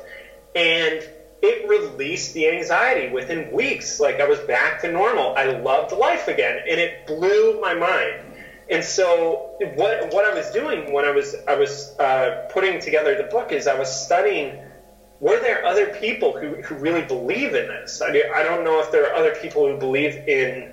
[0.56, 1.08] and
[1.42, 4.00] it released the anxiety within weeks.
[4.00, 5.36] Like I was back to normal.
[5.36, 8.34] I loved life again, and it blew my mind.
[8.70, 13.16] And so what what I was doing when I was I was uh, putting together
[13.16, 14.58] the book is I was studying
[15.24, 18.02] were there other people who, who really believe in this?
[18.02, 20.70] I, mean, I don't know if there are other people who believe in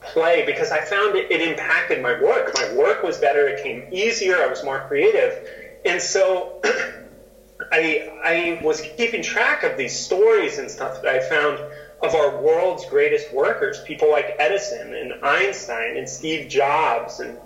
[0.00, 2.52] play because I found it, it impacted my work.
[2.54, 5.40] My work was better, it came easier, I was more creative.
[5.84, 6.60] And so
[7.72, 11.60] I, I was keeping track of these stories and stuff that I found
[12.00, 17.36] of our world's greatest workers, people like Edison and Einstein and Steve Jobs and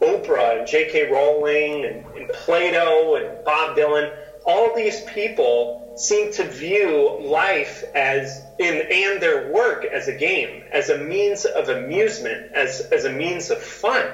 [0.00, 1.10] Oprah and J.K.
[1.10, 4.10] Rowling and, and Plato and Bob Dylan.
[4.46, 10.62] All these people seem to view life as in and their work as a game,
[10.72, 14.06] as a means of amusement, as as a means of fun.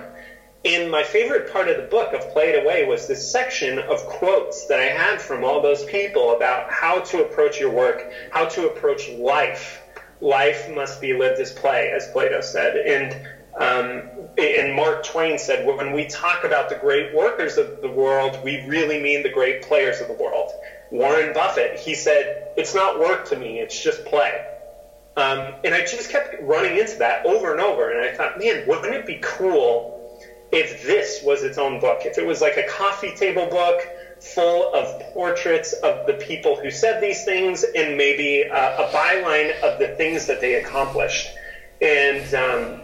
[0.64, 4.06] And my favorite part of the book of Play It Away was this section of
[4.06, 8.46] quotes that I had from all those people about how to approach your work, how
[8.46, 9.82] to approach life.
[10.20, 12.76] Life must be lived as play, as Plato said.
[12.76, 13.14] And
[13.60, 18.40] um, and Mark Twain said, when we talk about the great workers of the world,
[18.42, 20.50] we really mean the great players of the world.
[20.94, 24.46] Warren Buffett, he said, it's not work to me, it's just play.
[25.16, 27.90] Um, and I just kept running into that over and over.
[27.90, 30.20] And I thought, man, wouldn't it be cool
[30.52, 32.02] if this was its own book?
[32.04, 33.80] If it was like a coffee table book
[34.20, 39.60] full of portraits of the people who said these things and maybe uh, a byline
[39.62, 41.28] of the things that they accomplished.
[41.82, 42.80] And um,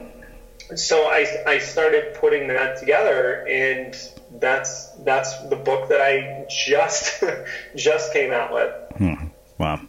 [0.75, 3.95] so I, I started putting that together and
[4.39, 7.23] that's that's the book that I just
[7.77, 8.73] just came out with.
[8.97, 9.27] Hmm.
[9.59, 9.81] Wow.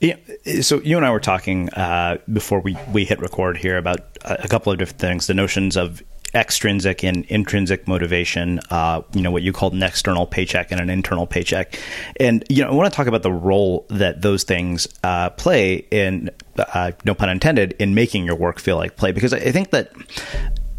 [0.00, 0.16] Yeah,
[0.62, 4.48] so you and I were talking uh, before we, we hit record here about a
[4.48, 5.28] couple of different things.
[5.28, 6.02] The notions of
[6.34, 10.90] extrinsic and intrinsic motivation, uh, you know, what you called an external paycheck and an
[10.90, 11.78] internal paycheck.
[12.18, 15.86] And, you know, I want to talk about the role that those things uh, play
[15.90, 19.12] in, uh, no pun intended, in making your work feel like play.
[19.12, 19.92] Because I think that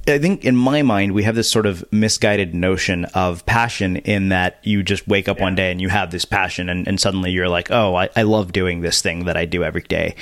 [0.06, 4.30] I think in my mind, we have this sort of misguided notion of passion in
[4.30, 5.44] that you just wake up yeah.
[5.44, 8.24] one day and you have this passion and, and suddenly you're like, oh, I, I
[8.24, 10.16] love doing this thing that I do every day.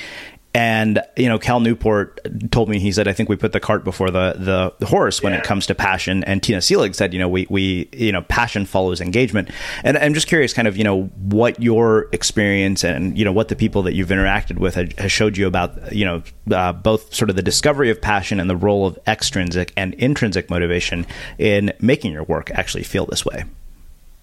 [0.54, 3.84] And you know, Cal Newport told me he said, "I think we put the cart
[3.84, 5.38] before the the, the horse when yeah.
[5.38, 8.66] it comes to passion." And Tina Seelig said, "You know, we we you know, passion
[8.66, 9.48] follows engagement."
[9.82, 13.48] And I'm just curious, kind of, you know, what your experience and you know what
[13.48, 16.22] the people that you've interacted with has showed you about you know
[16.54, 20.50] uh, both sort of the discovery of passion and the role of extrinsic and intrinsic
[20.50, 21.06] motivation
[21.38, 23.44] in making your work actually feel this way.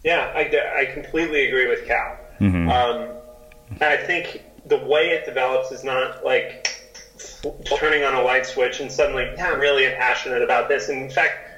[0.04, 2.18] Yeah, I, I completely agree with Cal.
[2.40, 2.70] Mm-hmm.
[2.70, 3.10] Um,
[3.82, 6.68] I think the way it develops is not like
[7.66, 10.90] turning on a light switch and suddenly, yeah, I'm really passionate about this.
[10.90, 11.50] And in fact,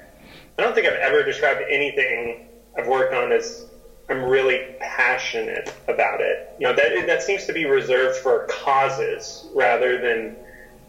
[0.58, 2.46] I don't think I've ever described anything
[2.76, 3.66] I've worked on as
[4.08, 6.54] I'm really passionate about it.
[6.58, 10.36] You know, that that seems to be reserved for causes rather than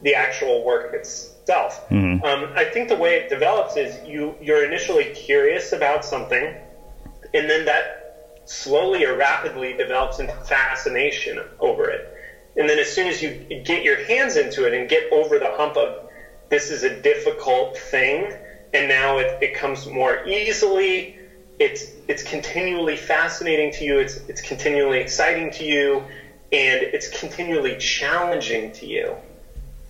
[0.02, 1.88] the actual work itself.
[1.90, 2.24] Mm-hmm.
[2.26, 6.54] Um, I think the way it develops is you you're initially curious about something,
[7.34, 12.13] and then that slowly or rapidly develops into fascination over it.
[12.56, 13.32] And then as soon as you
[13.64, 16.10] get your hands into it and get over the hump of
[16.50, 18.32] this is a difficult thing,
[18.74, 21.18] and now it, it comes more easily,
[21.60, 26.04] it's it's continually fascinating to you, it's it's continually exciting to you,
[26.52, 29.16] and it's continually challenging to you.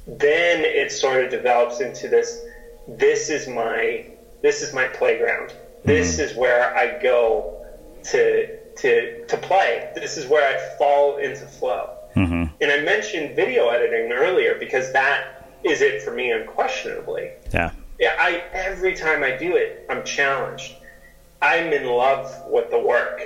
[0.07, 2.41] Then it sort of develops into this
[2.87, 4.05] this is my
[4.41, 5.53] this is my playground.
[5.83, 6.23] This mm-hmm.
[6.23, 7.65] is where I go
[8.11, 9.89] to to to play.
[9.95, 11.89] This is where I fall into flow.
[12.15, 12.55] Mm-hmm.
[12.61, 17.31] And I mentioned video editing earlier because that is it for me unquestionably.
[17.53, 17.71] Yeah.
[17.99, 18.15] Yeah.
[18.19, 20.75] I every time I do it, I'm challenged.
[21.41, 23.21] I'm in love with the work,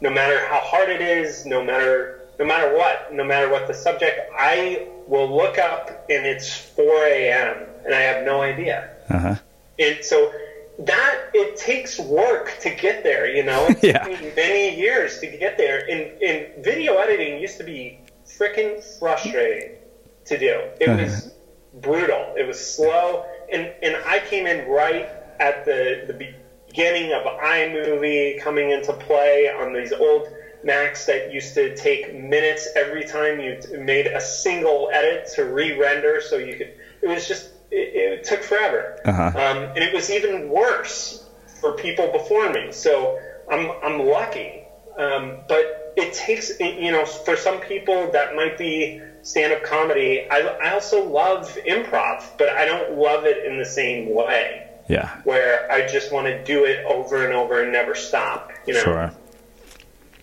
[0.00, 3.74] no matter how hard it is, no matter no matter what, no matter what the
[3.74, 4.18] subject.
[4.36, 7.66] I will look up and it's 4 a.m.
[7.84, 8.90] and I have no idea.
[9.10, 9.34] Uh-huh.
[9.78, 10.32] And so
[10.78, 13.30] that it takes work to get there.
[13.30, 14.06] You know, it yeah.
[14.36, 15.80] many years to get there.
[15.90, 17.98] And, and video editing used to be
[18.40, 19.76] freaking frustrating
[20.24, 20.60] to do.
[20.80, 21.02] It uh-huh.
[21.02, 21.32] was
[21.74, 22.34] brutal.
[22.36, 28.40] It was slow, and and I came in right at the the beginning of iMovie
[28.40, 30.28] coming into play on these old
[30.62, 36.20] Macs that used to take minutes every time you made a single edit to re-render,
[36.20, 36.74] so you could.
[37.02, 39.38] It was just it, it took forever, uh-huh.
[39.38, 41.26] um, and it was even worse
[41.60, 42.72] for people before me.
[42.72, 43.18] So
[43.50, 44.64] I'm I'm lucky,
[44.98, 50.26] um, but it takes you know for some people that might be stand-up comedy.
[50.30, 54.68] I, I also love improv, but I don't love it in the same way.
[54.88, 58.52] Yeah, where I just want to do it over and over and never stop.
[58.66, 58.82] You know.
[58.82, 59.12] Sure.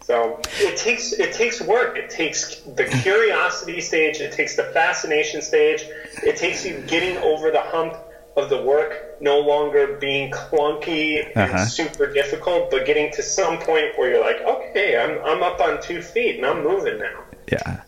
[0.01, 1.97] So it takes it takes work.
[1.97, 4.17] It takes the curiosity stage.
[4.17, 5.83] It takes the fascination stage.
[6.23, 7.95] It takes you getting over the hump
[8.37, 11.57] of the work no longer being clunky uh-huh.
[11.57, 15.59] and super difficult, but getting to some point where you're like, okay, I'm I'm up
[15.59, 17.23] on two feet and I'm moving now.
[17.51, 17.81] Yeah.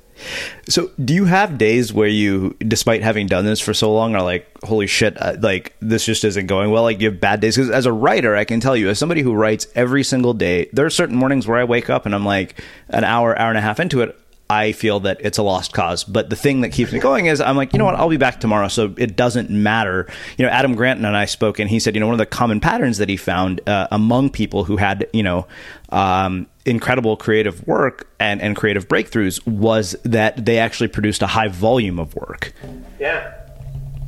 [0.67, 4.21] So, do you have days where you, despite having done this for so long, are
[4.21, 6.83] like, holy shit, uh, like this just isn't going well?
[6.83, 7.55] Like, you have bad days?
[7.55, 10.69] Because as a writer, I can tell you, as somebody who writes every single day,
[10.73, 13.57] there are certain mornings where I wake up and I'm like an hour, hour and
[13.57, 14.19] a half into it.
[14.49, 16.03] I feel that it's a lost cause.
[16.03, 18.17] But the thing that keeps me going is I'm like, you know what, I'll be
[18.17, 20.07] back tomorrow, so it doesn't matter.
[20.37, 22.25] You know, Adam Grant and I spoke, and he said, you know, one of the
[22.25, 25.45] common patterns that he found uh, among people who had, you know,
[25.89, 31.47] um, incredible creative work and, and creative breakthroughs was that they actually produced a high
[31.47, 32.51] volume of work.
[32.99, 33.33] Yeah.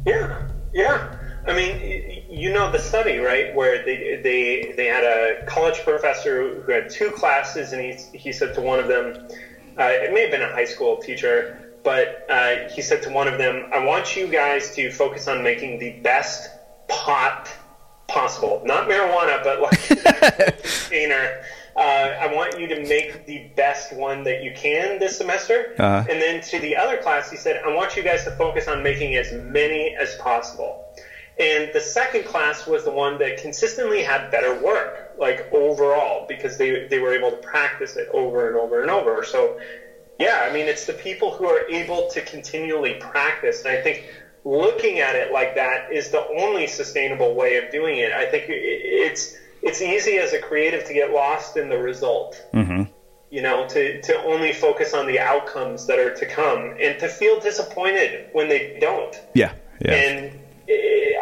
[0.07, 0.47] Yeah.
[0.73, 1.17] Yeah.
[1.47, 3.53] I mean, you know the study, right?
[3.53, 8.31] Where they, they, they had a college professor who had two classes, and he, he
[8.31, 9.27] said to one of them,
[9.79, 13.27] uh, it may have been a high school teacher, but uh, he said to one
[13.27, 16.49] of them, I want you guys to focus on making the best
[16.87, 17.49] pot
[18.07, 18.61] possible.
[18.65, 21.41] Not marijuana, but like container.
[21.75, 21.79] Uh,
[22.19, 25.73] I want you to make the best one that you can this semester.
[25.79, 26.05] Uh-huh.
[26.09, 28.83] And then to the other class, he said, I want you guys to focus on
[28.83, 30.85] making as many as possible.
[31.39, 36.57] And the second class was the one that consistently had better work, like overall, because
[36.57, 39.23] they, they were able to practice it over and over and over.
[39.23, 39.59] So,
[40.19, 43.63] yeah, I mean, it's the people who are able to continually practice.
[43.65, 44.05] And I think
[44.43, 48.11] looking at it like that is the only sustainable way of doing it.
[48.11, 52.43] I think it's it's easy as a creative to get lost in the result.
[52.53, 52.83] Mm-hmm.
[53.29, 57.07] You know, to, to only focus on the outcomes that are to come and to
[57.07, 59.15] feel disappointed when they don't.
[59.33, 59.53] Yeah.
[59.79, 59.93] Yeah.
[59.93, 60.39] And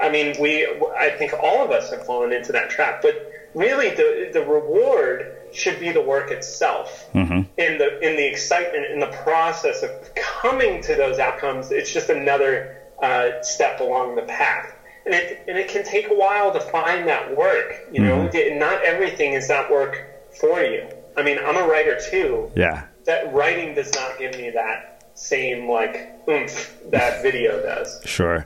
[0.01, 0.65] I mean, we,
[0.97, 5.35] I think all of us have fallen into that trap, but really the, the reward
[5.51, 7.41] should be the work itself mm-hmm.
[7.57, 11.71] in the, in the excitement, in the process of coming to those outcomes.
[11.71, 14.75] It's just another uh, step along the path.
[15.05, 18.59] And it, and it can take a while to find that work, you know, mm-hmm.
[18.59, 20.05] not everything is that work
[20.39, 20.87] for you.
[21.17, 22.51] I mean, I'm a writer too.
[22.55, 22.85] Yeah.
[23.05, 28.01] That writing does not give me that same like oomph that video does.
[28.05, 28.45] Sure.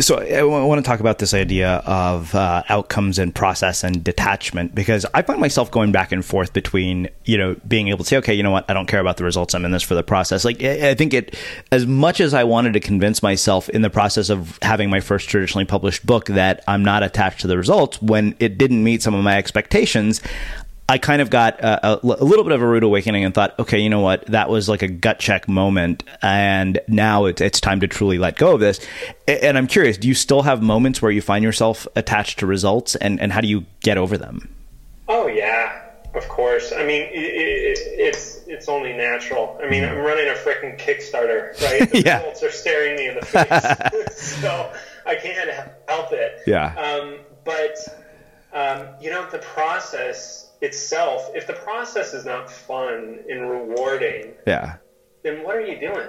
[0.00, 4.74] So I want to talk about this idea of uh, outcomes and process and detachment
[4.74, 8.16] because I find myself going back and forth between you know being able to say
[8.18, 8.64] okay you know what?
[8.68, 9.54] I don't care about the results.
[9.54, 10.44] I'm in this for the process.
[10.44, 11.36] Like I think it
[11.70, 15.28] as much as I wanted to convince myself in the process of having my first
[15.28, 19.14] traditionally published book that I'm not attached to the results when it didn't meet some
[19.14, 20.22] of my expectations
[20.90, 23.58] I kind of got a, a, a, little bit of a rude awakening and thought,
[23.58, 24.24] okay, you know what?
[24.26, 26.02] That was like a gut check moment.
[26.22, 28.80] And now it's, it's time to truly let go of this.
[29.26, 32.96] And I'm curious, do you still have moments where you find yourself attached to results
[32.96, 34.48] and, and how do you get over them?
[35.08, 35.82] Oh, yeah,
[36.14, 36.72] of course.
[36.72, 39.60] I mean, it, it, it's, it's only natural.
[39.62, 41.90] I mean, I'm running a freaking Kickstarter, right?
[41.92, 42.18] The yeah.
[42.20, 44.40] results are staring me in the face.
[44.40, 44.72] so
[45.04, 45.50] I can't
[45.86, 46.40] help it.
[46.46, 46.74] Yeah.
[46.76, 47.76] Um, but,
[48.54, 54.76] um, you know, the process itself, if the process is not fun and rewarding, yeah,
[55.22, 56.08] then what are you doing?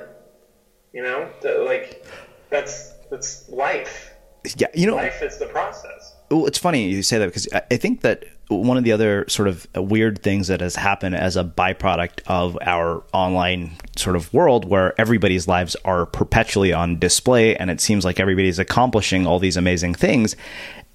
[0.94, 2.06] You know, the, like
[2.50, 4.12] that's that's life.
[4.56, 6.16] Yeah, you know, life is the process.
[6.32, 9.48] Well, it's funny you say that because I think that one of the other sort
[9.48, 14.66] of weird things that has happened as a byproduct of our online sort of world
[14.66, 19.56] where everybody's lives are perpetually on display and it seems like everybody's accomplishing all these
[19.56, 20.36] amazing things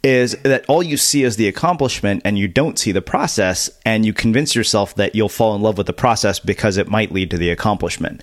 [0.04, 4.04] is that all you see is the accomplishment and you don't see the process and
[4.04, 7.30] you convince yourself that you'll fall in love with the process because it might lead
[7.30, 8.22] to the accomplishment.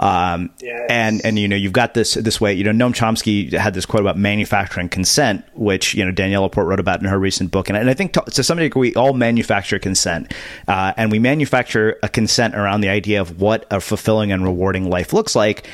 [0.00, 0.80] Um, yes.
[0.90, 3.86] and and you know you've got this this way you know Noam Chomsky had this
[3.86, 7.68] quote about manufacturing consent which you know Danielle LaPorte wrote about in her recent book.
[7.68, 10.34] And, and I think to, to some degree we all manufacture consent.
[10.66, 14.90] Uh, and we manufacture a consent around the idea of what a fulfilling and rewarding
[14.90, 15.68] life looks like.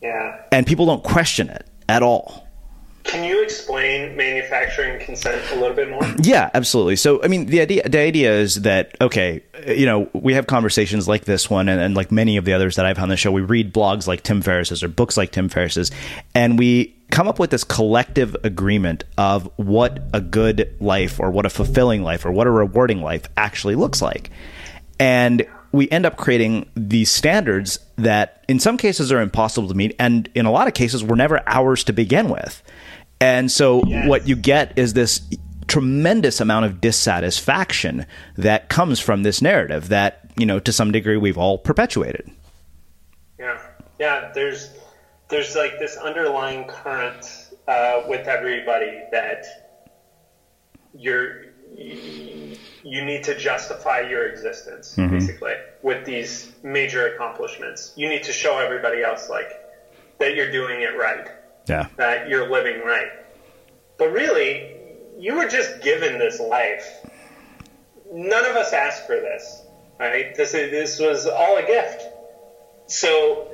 [0.00, 0.42] Yeah.
[0.50, 2.41] and people don't question it at all
[3.04, 6.02] can you explain manufacturing consent a little bit more?
[6.22, 6.96] Yeah, absolutely.
[6.96, 11.08] So, I mean, the idea the idea is that okay, you know, we have conversations
[11.08, 13.16] like this one, and, and like many of the others that I've had on the
[13.16, 13.32] show.
[13.32, 15.90] We read blogs like Tim Ferriss's or books like Tim Ferriss's,
[16.34, 21.44] and we come up with this collective agreement of what a good life or what
[21.44, 24.30] a fulfilling life or what a rewarding life actually looks like,
[24.98, 29.96] and we end up creating these standards that in some cases are impossible to meet
[29.98, 32.62] and in a lot of cases were never ours to begin with
[33.22, 34.08] and so yes.
[34.08, 35.20] what you get is this
[35.68, 38.04] tremendous amount of dissatisfaction
[38.36, 42.28] that comes from this narrative that, you know, to some degree we've all perpetuated.
[43.38, 43.62] Yeah.
[44.00, 44.70] Yeah, there's
[45.28, 49.46] there's like this underlying current uh, with everybody that
[50.92, 51.44] you're
[51.78, 55.16] you need to justify your existence mm-hmm.
[55.16, 57.92] basically with these major accomplishments.
[57.96, 59.50] You need to show everybody else like
[60.18, 61.28] that you're doing it right
[61.66, 61.88] yeah.
[61.96, 63.10] that you're living right.
[63.98, 64.76] But really,
[65.18, 67.06] you were just given this life.
[68.12, 69.62] None of us asked for this,
[69.98, 70.34] right?
[70.34, 72.04] This this was all a gift.
[72.86, 73.48] So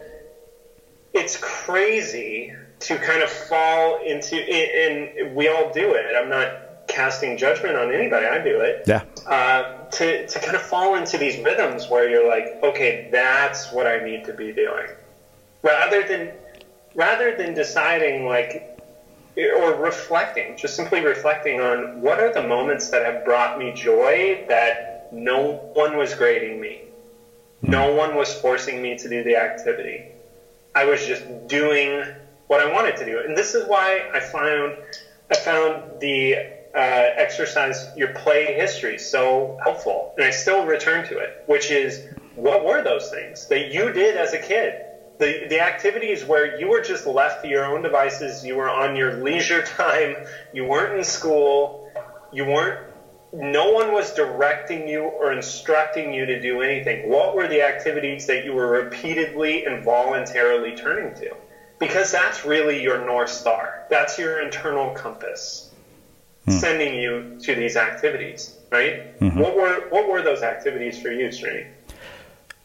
[1.13, 6.15] it's crazy to kind of fall into, and we all do it.
[6.17, 8.27] I'm not casting judgment on anybody.
[8.27, 8.85] I do it.
[8.87, 9.03] Yeah.
[9.27, 13.87] Uh, to to kind of fall into these rhythms where you're like, okay, that's what
[13.87, 14.89] I need to be doing,
[15.63, 16.33] rather than
[16.99, 18.69] rather than deciding like
[19.37, 24.45] or reflecting, just simply reflecting on what are the moments that have brought me joy
[24.49, 26.83] that no one was grading me.
[27.63, 30.07] No one was forcing me to do the activity.
[30.75, 32.03] I was just doing
[32.49, 33.21] what I wanted to do.
[33.21, 34.77] And this is why I found
[35.31, 36.35] I found the
[36.75, 40.15] uh, exercise your play history so helpful.
[40.17, 42.03] And I still return to it, which is
[42.35, 44.88] what were those things that you did as a kid
[45.19, 48.97] the the activities where you were just left to your own devices, you were on
[48.97, 50.17] your leisure time,
[50.53, 51.91] you weren't in school,
[52.33, 52.85] you weren't
[53.33, 57.09] no one was directing you or instructing you to do anything.
[57.09, 61.37] What were the activities that you were repeatedly and voluntarily turning to?
[61.79, 63.85] Because that's really your North Star.
[63.91, 65.71] That's your internal compass
[66.47, 66.53] hmm.
[66.53, 69.19] sending you to these activities, right?
[69.21, 69.39] Mm-hmm.
[69.39, 71.67] What were what were those activities for you, Srini?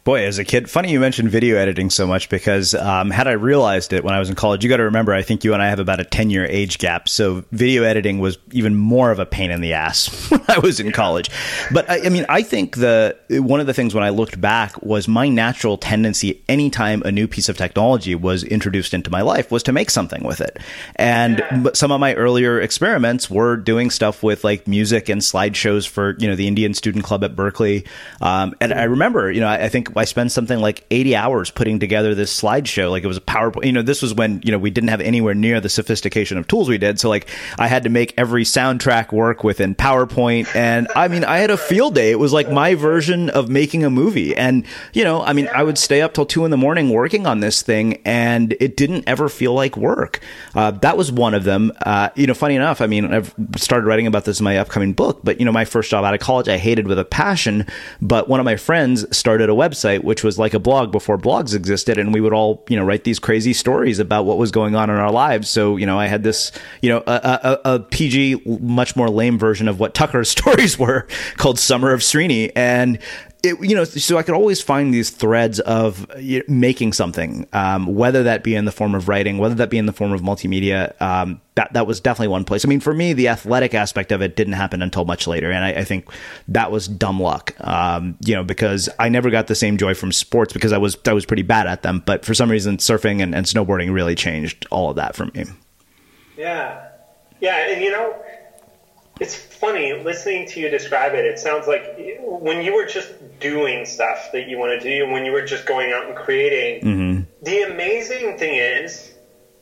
[0.04, 3.32] Boy, as a kid, funny you mentioned video editing so much because um, had I
[3.32, 5.64] realized it when I was in college, you got to remember, I think you and
[5.64, 7.08] I have about a 10 year age gap.
[7.08, 10.82] So video editing was even more of a pain in the ass when I was
[10.82, 11.32] in college.
[11.72, 14.82] But I, I mean, I think the one of the things when I looked back
[14.84, 19.52] was my natural tendency anytime a new piece of technology was introduced into my life
[19.52, 20.60] was to make something with it.
[20.98, 21.70] And yeah.
[21.76, 26.28] some of my earlier experiments were doing stuff with like music and slideshows for, you
[26.28, 27.86] know, the Indian Student Club at Berkeley.
[28.20, 31.52] Um, and I remember, you know, I, I think I spent something like 80 hours
[31.52, 32.90] putting together this slideshow.
[32.90, 33.66] Like it was a PowerPoint.
[33.66, 36.48] You know, this was when, you know, we didn't have anywhere near the sophistication of
[36.48, 37.00] tools we did.
[37.00, 37.28] So like
[37.58, 40.54] I had to make every soundtrack work within PowerPoint.
[40.56, 42.12] And I mean, I had a field day.
[42.12, 44.36] It was like my version of making a movie.
[44.36, 47.28] And, you know, I mean, I would stay up till two in the morning working
[47.28, 50.20] on this thing and it didn't ever feel like work.
[50.56, 51.72] Uh, that was one of them.
[51.86, 54.94] Uh, you know, funny enough, I mean, I've started writing about this in my upcoming
[54.94, 57.66] book, but, you know, my first job out of college, I hated with a passion.
[58.02, 61.56] But one of my friends started a website, which was like a blog before blogs
[61.56, 61.98] existed.
[61.98, 64.90] And we would all, you know, write these crazy stories about what was going on
[64.90, 65.50] in our lives.
[65.50, 69.38] So, you know, I had this, you know, a, a, a PG, much more lame
[69.38, 71.08] version of what Tucker's stories were
[71.38, 72.52] called Summer of Srini.
[72.56, 73.00] And
[73.44, 76.08] it, you know, so I could always find these threads of
[76.48, 79.86] making something, um, whether that be in the form of writing, whether that be in
[79.86, 81.00] the form of multimedia.
[81.02, 82.64] Um, that that was definitely one place.
[82.64, 85.66] I mean, for me, the athletic aspect of it didn't happen until much later, and
[85.66, 86.08] I, I think
[86.48, 87.54] that was dumb luck.
[87.60, 90.98] Um, you know, because I never got the same joy from sports because I was
[91.06, 92.02] I was pretty bad at them.
[92.06, 95.46] But for some reason, surfing and, and snowboarding really changed all of that for me.
[96.38, 96.88] Yeah,
[97.42, 98.24] yeah, and you know,
[99.24, 101.24] it's funny listening to you describe it.
[101.24, 103.10] It sounds like when you were just
[103.40, 106.84] doing stuff that you wanted to do, when you were just going out and creating.
[106.84, 107.22] Mm-hmm.
[107.42, 109.14] The amazing thing is,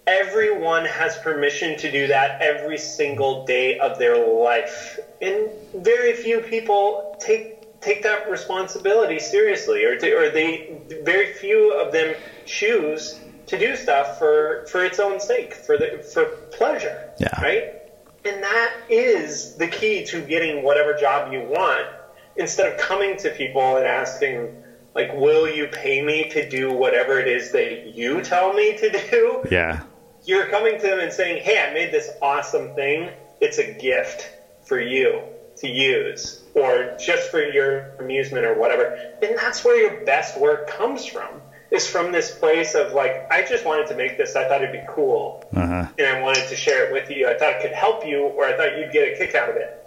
[0.07, 6.41] everyone has permission to do that every single day of their life, and very few
[6.41, 12.16] people take take that responsibility seriously, or to, or they very few of them
[12.47, 16.26] choose to do stuff for for its own sake, for the for
[16.57, 17.12] pleasure.
[17.20, 17.39] Yeah.
[17.39, 17.81] Right
[18.24, 21.88] and that is the key to getting whatever job you want
[22.36, 24.50] instead of coming to people and asking,
[24.94, 28.92] like, will you pay me to do whatever it is that you tell me to
[29.10, 29.42] do?
[29.50, 29.82] Yeah.
[30.24, 33.10] You're coming to them and saying, hey, I made this awesome thing.
[33.40, 34.32] It's a gift
[34.66, 35.24] for you
[35.58, 38.96] to use or just for your amusement or whatever.
[39.22, 41.42] And that's where your best work comes from
[41.72, 44.36] is from this place of like, I just wanted to make this.
[44.36, 45.88] I thought it'd be cool, uh-huh.
[45.98, 47.28] and I wanted to share it with you.
[47.28, 49.56] I thought it could help you, or I thought you'd get a kick out of
[49.56, 49.78] it.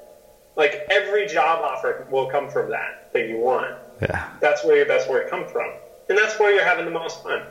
[0.56, 3.76] Like every job offer will come from that that you want.
[4.00, 5.70] Yeah, that's where your best work comes from,
[6.08, 7.42] and that's where you're having the most fun.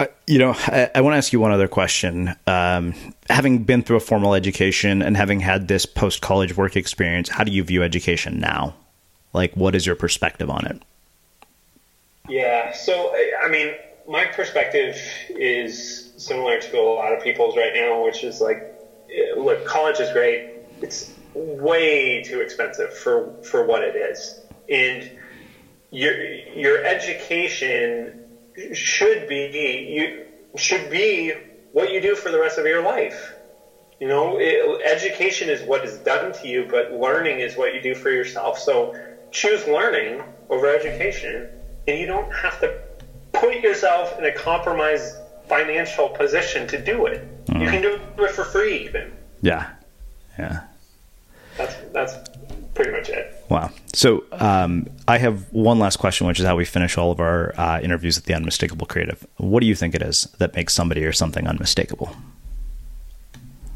[0.00, 2.34] Uh, you know, I, I, want to ask you one other question.
[2.46, 2.94] Um,
[3.28, 7.44] having been through a formal education and having had this post college work experience, how
[7.44, 8.74] do you view education now?
[9.34, 10.82] Like, what is your perspective on it?
[12.30, 12.70] Yeah.
[12.72, 13.12] So,
[13.42, 13.74] I mean,
[14.06, 14.96] my perspective
[15.30, 18.58] is similar to a lot of people's right now, which is like,
[19.10, 20.42] eh, look, college is great.
[20.80, 25.08] It's way too expensive for for what it is, and
[25.90, 28.16] your your education
[28.72, 30.24] should be you
[30.56, 31.32] should be
[31.72, 33.34] what you do for the rest of your life.
[33.98, 37.82] You know, it, education is what is done to you, but learning is what you
[37.82, 38.58] do for yourself.
[38.58, 38.92] So
[39.30, 41.48] choose learning over education
[41.90, 42.80] and you don't have to
[43.32, 45.16] put yourself in a compromised
[45.48, 47.46] financial position to do it.
[47.46, 47.62] Mm.
[47.62, 49.12] You can do it for free, even.
[49.42, 49.70] Yeah,
[50.38, 50.62] yeah.
[51.56, 52.14] That's that's
[52.74, 53.44] pretty much it.
[53.48, 53.70] Wow.
[53.92, 57.52] So um, I have one last question, which is how we finish all of our
[57.58, 59.26] uh, interviews at the Unmistakable Creative.
[59.38, 62.14] What do you think it is that makes somebody or something unmistakable?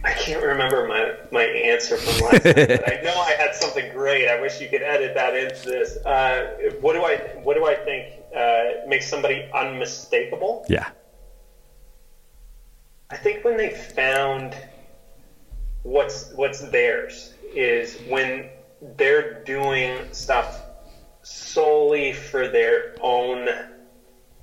[0.05, 3.91] I can't remember my, my answer from last time, but I know I had something
[3.93, 4.29] great.
[4.29, 5.97] I wish you could edit that into this.
[6.05, 10.65] Uh, what do I what do I think uh, makes somebody unmistakable?
[10.69, 10.89] Yeah.
[13.11, 14.57] I think when they found
[15.83, 18.49] what's what's theirs is when
[18.97, 20.63] they're doing stuff
[21.23, 23.49] solely for their own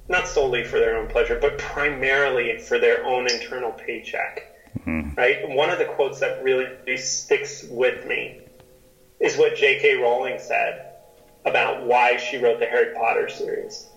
[0.10, 4.51] not solely for their own pleasure, but primarily for their own internal paycheck
[4.86, 5.14] Mm-hmm.
[5.16, 5.38] Right?
[5.48, 6.68] One of the quotes that really
[6.98, 8.40] sticks with me
[9.20, 9.96] is what J.K.
[9.96, 10.88] Rowling said
[11.46, 13.88] about why she wrote the Harry Potter series.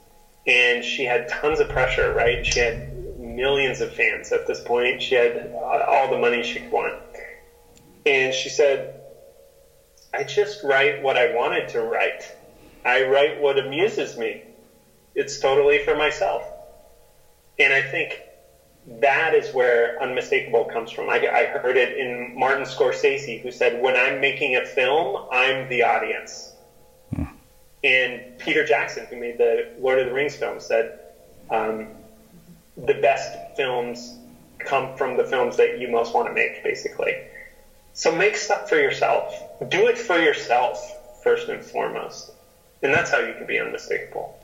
[0.47, 2.45] And she had tons of pressure, right?
[2.45, 5.01] She had millions of fans at this point.
[5.01, 6.95] She had all the money she could want.
[8.05, 9.01] And she said,
[10.13, 12.31] I just write what I wanted to write.
[12.85, 14.43] I write what amuses me.
[15.15, 16.43] It's totally for myself.
[17.59, 18.21] And I think
[18.87, 21.09] that is where unmistakable comes from.
[21.09, 25.69] I, I, heard it in Martin Scorsese, who said, "When I'm making a film, I'm
[25.69, 26.53] the audience."
[27.15, 27.25] Hmm.
[27.83, 30.99] And Peter Jackson, who made the Lord of the Rings film, said,
[31.51, 31.89] um,
[32.77, 34.17] "The best films
[34.59, 37.17] come from the films that you most want to make." Basically,
[37.95, 39.43] so make stuff for yourself.
[39.69, 42.31] Do it for yourself first and foremost,
[42.83, 44.37] and that's how you can be unmistakable.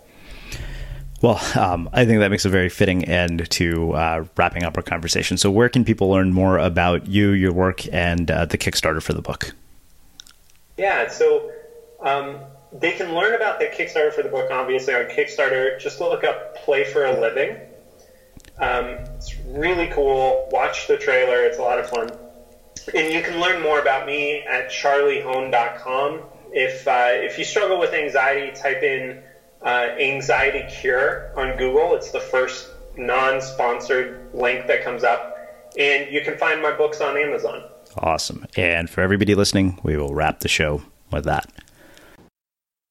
[1.22, 4.82] Well, um, I think that makes a very fitting end to uh, wrapping up our
[4.82, 5.36] conversation.
[5.36, 9.12] So, where can people learn more about you, your work, and uh, the Kickstarter for
[9.12, 9.52] the book?
[10.78, 11.50] Yeah, so
[12.02, 12.38] um,
[12.72, 15.78] they can learn about the Kickstarter for the book, obviously, on Kickstarter.
[15.78, 17.56] Just look up Play for a Living.
[18.58, 20.48] Um, it's really cool.
[20.52, 22.10] Watch the trailer, it's a lot of fun.
[22.94, 26.22] And you can learn more about me at charliehoehn.com.
[26.52, 29.22] If, uh, if you struggle with anxiety, type in
[29.62, 31.94] uh, anxiety cure on Google.
[31.94, 35.36] It's the first non sponsored link that comes up.
[35.78, 37.62] And you can find my books on Amazon.
[37.96, 38.46] Awesome.
[38.56, 40.82] And for everybody listening, we will wrap the show
[41.12, 41.50] with that.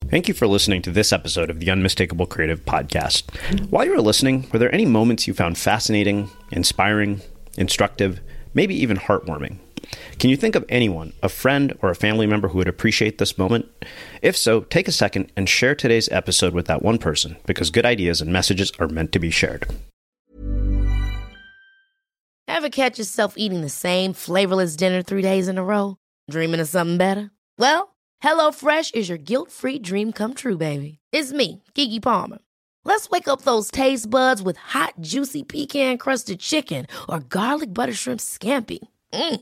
[0.10, 3.30] Thank you for listening to this episode of the Unmistakable Creative Podcast.
[3.70, 7.22] While you were listening, were there any moments you found fascinating, inspiring,
[7.58, 8.20] instructive,
[8.54, 9.58] maybe even heartwarming?
[10.20, 13.38] Can you think of anyone, a friend or a family member who would appreciate this
[13.38, 13.68] moment?
[14.22, 17.86] If so, take a second and share today's episode with that one person because good
[17.86, 19.66] ideas and messages are meant to be shared.
[22.48, 25.96] Ever catch yourself eating the same flavorless dinner three days in a row?
[26.30, 27.32] Dreaming of something better?
[27.58, 31.00] Well, HelloFresh is your guilt free dream come true, baby.
[31.14, 32.40] It's me, Keke Palmer.
[32.84, 37.94] Let's wake up those taste buds with hot, juicy pecan crusted chicken or garlic butter
[37.94, 38.80] shrimp scampi.
[39.14, 39.42] Mm.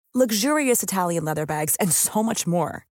[0.13, 2.85] luxurious Italian leather bags, and so much more.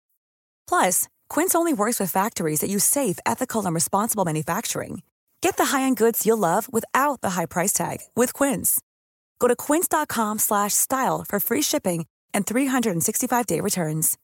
[0.68, 5.02] Plus, Quince only works with factories that use safe, ethical, and responsible manufacturing.
[5.42, 8.80] Get the high-end goods you'll love without the high price tag with Quince.
[9.40, 14.18] Go to quince.com/style for free shipping and 365-day returns.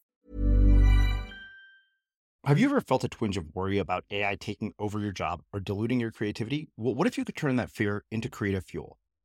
[2.46, 5.60] Have you ever felt a twinge of worry about AI taking over your job or
[5.60, 6.70] diluting your creativity?
[6.78, 9.00] Well, what if you could turn that fear into creative fuel?